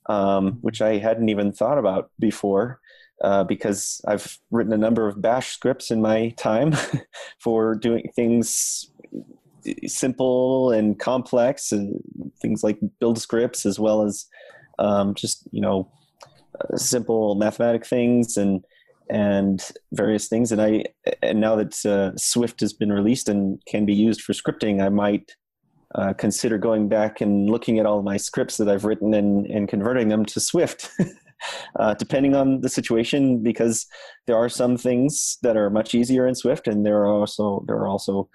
um, 0.08 0.58
which 0.62 0.82
I 0.82 0.98
hadn't 0.98 1.30
even 1.30 1.52
thought 1.52 1.78
about 1.78 2.12
before 2.20 2.80
uh, 3.24 3.44
because 3.44 4.02
I've 4.08 4.38
written 4.52 4.74
a 4.74 4.78
number 4.78 5.08
of 5.08 5.22
bash 5.22 5.54
scripts 5.54 5.92
in 5.92 6.02
my 6.02 6.30
time 6.38 6.74
for 7.39 7.76
doing 7.76 8.12
things 8.16 8.89
simple 9.88 10.71
and 10.71 10.99
complex 10.99 11.71
and 11.71 11.99
things 12.41 12.63
like 12.63 12.80
build 12.99 13.19
scripts 13.19 13.65
as 13.65 13.80
well 13.80 14.04
as 14.04 14.26
um, 14.80 15.13
just 15.13 15.47
you 15.52 15.62
know 15.62 15.91
uh, 16.60 16.78
simple 16.78 17.36
mathematic 17.36 17.86
things 17.86 18.38
and 18.38 18.63
and 19.10 19.69
various 19.91 20.28
things. 20.28 20.52
And 20.52 20.62
I 20.62 20.86
and 21.21 21.39
now 21.39 21.56
that 21.56 21.86
uh, 21.86 22.15
Swift 22.17 22.60
has 22.62 22.73
been 22.73 22.91
released 22.91 23.30
and 23.30 23.62
can 23.67 23.86
be 23.86 23.93
used 23.93 24.21
for 24.21 24.34
scripting 24.34 24.84
I 24.84 24.89
might 24.89 25.36
uh, 25.95 26.13
consider 26.13 26.58
going 26.58 26.89
back 26.89 27.21
and 27.21 27.49
looking 27.49 27.80
at 27.80 27.86
all 27.86 28.02
my 28.02 28.17
scripts 28.17 28.58
that 28.58 28.67
I've 28.67 28.86
written 28.86 29.13
and, 29.13 29.45
and 29.45 29.67
converting 29.67 30.08
them 30.08 30.26
to 30.26 30.39
Swift, 30.39 30.89
uh, 31.80 31.93
depending 31.95 32.36
on 32.36 32.62
the 32.62 32.69
situation, 32.69 33.43
because 33.43 33.86
there 34.26 34.36
are 34.36 34.49
some 34.49 34.76
things 34.76 35.38
that 35.43 35.56
are 35.56 35.69
much 35.69 35.93
easier 35.93 36.26
in 36.26 36.34
Swift, 36.34 36.67
and 36.67 36.86
there 36.86 37.02
are 37.02 37.13
also 37.13 37.63
there 37.67 37.78
are 37.78 37.88
also 37.88 38.30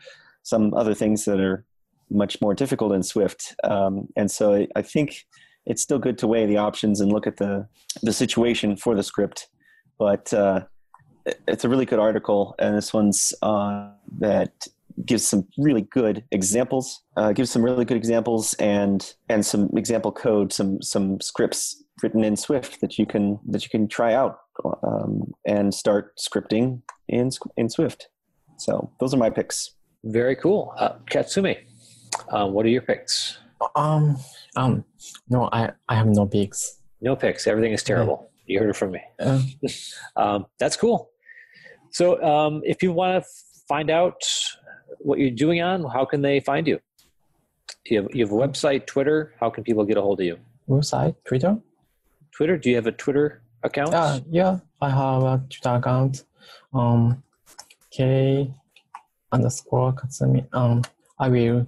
some 0.48 0.72
other 0.74 0.94
things 0.94 1.24
that 1.26 1.40
are 1.40 1.64
much 2.11 2.40
more 2.40 2.54
difficult 2.54 2.92
in 2.92 3.02
Swift. 3.02 3.54
Um, 3.64 4.08
and 4.16 4.30
so 4.30 4.54
I, 4.54 4.68
I 4.76 4.82
think 4.82 5.26
it's 5.66 5.82
still 5.82 5.98
good 5.98 6.16
to 6.18 6.26
weigh 6.26 6.46
the 6.46 6.56
options 6.56 7.00
and 7.00 7.12
look 7.12 7.26
at 7.26 7.37
the 7.37 7.68
the 8.02 8.12
situation 8.12 8.76
for 8.76 8.94
the 8.94 9.02
script. 9.02 9.48
But 9.98 10.32
uh, 10.32 10.61
it's 11.46 11.64
a 11.64 11.68
really 11.68 11.84
good 11.84 11.98
article, 11.98 12.54
and 12.58 12.76
this 12.76 12.94
one's 12.94 13.34
uh, 13.42 13.90
that 14.20 14.52
gives 15.04 15.26
some 15.26 15.46
really 15.58 15.82
good 15.82 16.24
examples. 16.30 17.02
Uh, 17.16 17.32
gives 17.32 17.50
some 17.50 17.62
really 17.62 17.84
good 17.84 17.96
examples 17.96 18.54
and 18.54 19.14
and 19.28 19.44
some 19.44 19.68
example 19.76 20.12
code, 20.12 20.52
some 20.52 20.80
some 20.80 21.20
scripts 21.20 21.84
written 22.02 22.24
in 22.24 22.37
Swift 22.37 22.80
that 22.80 22.98
you 22.98 23.06
can 23.06 23.38
that 23.46 23.62
you 23.64 23.70
can 23.70 23.88
try 23.88 24.14
out 24.14 24.38
um, 24.82 25.34
and 25.46 25.74
start 25.74 26.16
scripting 26.16 26.80
in 27.08 27.30
in 27.56 27.68
Swift. 27.68 28.08
So 28.56 28.90
those 28.98 29.12
are 29.14 29.18
my 29.18 29.30
picks. 29.30 29.77
Very 30.04 30.37
cool, 30.37 30.74
uh, 30.78 30.94
Katsumi. 31.11 31.58
Uh, 32.30 32.46
what 32.46 32.64
are 32.64 32.68
your 32.68 32.82
picks? 32.82 33.38
Um, 33.74 34.16
um, 34.56 34.84
no, 35.28 35.48
I, 35.52 35.72
I 35.88 35.96
have 35.96 36.06
no 36.06 36.26
picks. 36.26 36.78
No 37.00 37.16
picks. 37.16 37.46
Everything 37.46 37.72
is 37.72 37.82
terrible. 37.82 38.30
You 38.46 38.61
heard 38.61 38.70
it 38.70 38.76
from 38.76 38.92
me. 38.92 39.00
Uh, 39.18 39.42
Um, 40.16 40.46
that's 40.58 40.76
cool. 40.76 41.11
So, 41.90 42.22
um, 42.22 42.62
if 42.64 42.82
you 42.82 42.92
want 42.92 43.22
to 43.22 43.30
find 43.68 43.90
out 43.90 44.20
what 44.98 45.18
you're 45.18 45.30
doing 45.30 45.62
on, 45.62 45.84
how 45.84 46.04
can 46.04 46.22
they 46.22 46.40
find 46.40 46.66
you? 46.66 46.80
You 47.87 48.02
have, 48.02 48.14
you 48.14 48.24
have 48.24 48.32
a 48.32 48.37
website, 48.37 48.87
Twitter. 48.87 49.34
How 49.40 49.50
can 49.50 49.64
people 49.64 49.84
get 49.84 49.96
a 49.96 50.02
hold 50.02 50.20
of 50.20 50.26
you? 50.26 50.38
website, 50.68 51.14
Twitter. 51.24 51.56
Twitter. 52.32 52.56
Do 52.58 52.68
you 52.70 52.76
have 52.76 52.87
a 52.87 52.92
Twitter 52.92 53.42
account? 53.62 53.94
Uh, 53.94 54.20
yeah, 54.28 54.58
I 54.80 54.90
have 54.90 55.22
a 55.22 55.42
Twitter 55.48 55.76
account. 55.76 56.24
Um, 56.74 57.22
K 57.90 58.52
underscore 59.32 59.92
Katsumi. 59.92 60.46
Um, 60.52 60.82
I 61.18 61.28
will, 61.28 61.66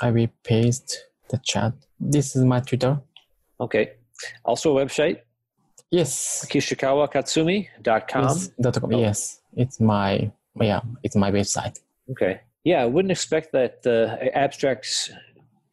I 0.00 0.10
will 0.10 0.28
paste 0.42 1.04
the 1.30 1.38
chat. 1.38 1.72
This 2.00 2.36
is 2.36 2.44
my 2.44 2.60
Twitter. 2.60 3.00
Okay. 3.60 3.92
Also 4.44 4.76
a 4.76 4.84
website, 4.84 5.20
Yes. 5.90 6.46
kishikawakatsumi.com. 6.50 8.22
Yes. 8.22 8.48
Dot 8.60 8.80
com. 8.80 8.94
Oh. 8.94 8.98
Yes, 8.98 9.40
it's 9.56 9.80
my 9.80 10.30
yeah, 10.60 10.80
it's 11.02 11.16
my 11.16 11.30
website. 11.30 11.78
Okay. 12.10 12.40
Yeah, 12.64 12.82
I 12.82 12.86
wouldn't 12.86 13.12
expect 13.12 13.52
that 13.52 13.82
the 13.82 14.30
abstract 14.34 15.10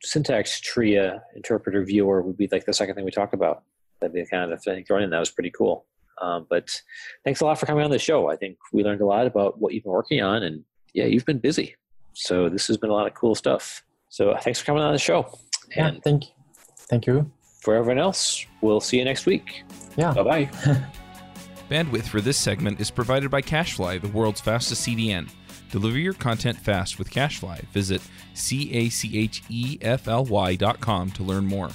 syntax 0.01 0.59
tree 0.59 0.97
uh, 0.97 1.19
interpreter 1.35 1.83
viewer 1.85 2.21
would 2.21 2.37
be 2.37 2.47
like 2.51 2.65
the 2.65 2.73
second 2.73 2.95
thing 2.95 3.05
we 3.05 3.11
talk 3.11 3.33
about. 3.33 3.63
That'd 3.99 4.13
be 4.13 4.21
the 4.21 4.27
kind 4.27 4.51
of 4.51 4.61
thing 4.63 4.83
thrown 4.83 5.03
in. 5.03 5.09
That 5.11 5.19
was 5.19 5.29
pretty 5.29 5.51
cool. 5.51 5.85
Um, 6.21 6.45
but 6.49 6.69
thanks 7.23 7.41
a 7.41 7.45
lot 7.45 7.59
for 7.59 7.65
coming 7.65 7.83
on 7.83 7.91
the 7.91 7.99
show. 7.99 8.29
I 8.29 8.35
think 8.35 8.57
we 8.73 8.83
learned 8.83 9.01
a 9.01 9.05
lot 9.05 9.25
about 9.27 9.59
what 9.59 9.73
you've 9.73 9.83
been 9.83 9.91
working 9.91 10.21
on, 10.21 10.43
and 10.43 10.63
yeah, 10.93 11.05
you've 11.05 11.25
been 11.25 11.39
busy. 11.39 11.75
So 12.13 12.49
this 12.49 12.67
has 12.67 12.77
been 12.77 12.89
a 12.89 12.93
lot 12.93 13.07
of 13.07 13.13
cool 13.13 13.35
stuff. 13.35 13.83
So 14.09 14.31
uh, 14.31 14.39
thanks 14.39 14.59
for 14.59 14.65
coming 14.65 14.83
on 14.83 14.91
the 14.93 14.99
show. 14.99 15.37
Yeah. 15.75 15.87
And 15.87 16.03
Thank 16.03 16.25
you. 16.25 16.31
Thank 16.89 17.07
you. 17.07 17.31
for 17.61 17.75
everyone 17.75 17.99
else, 17.99 18.45
we'll 18.61 18.81
see 18.81 18.97
you 18.97 19.05
next 19.05 19.25
week. 19.25 19.63
Yeah. 19.95 20.13
Bye 20.13 20.23
bye. 20.23 20.45
Bandwidth 21.69 22.07
for 22.09 22.19
this 22.19 22.37
segment 22.37 22.81
is 22.81 22.91
provided 22.91 23.31
by 23.31 23.41
CacheFly, 23.41 24.01
the 24.01 24.09
world's 24.09 24.41
fastest 24.41 24.85
CDN. 24.85 25.29
Deliver 25.71 25.97
your 25.97 26.13
content 26.13 26.57
fast 26.57 26.99
with 26.99 27.09
CacheFly. 27.09 27.61
Visit 27.67 28.01
C 28.33 28.73
A 28.73 28.89
C 28.89 29.17
H 29.17 29.41
E 29.47 29.77
F 29.81 30.09
L 30.09 30.25
Y 30.25 30.55
dot 30.55 30.81
com 30.81 31.09
to 31.11 31.23
learn 31.23 31.45
more. 31.45 31.69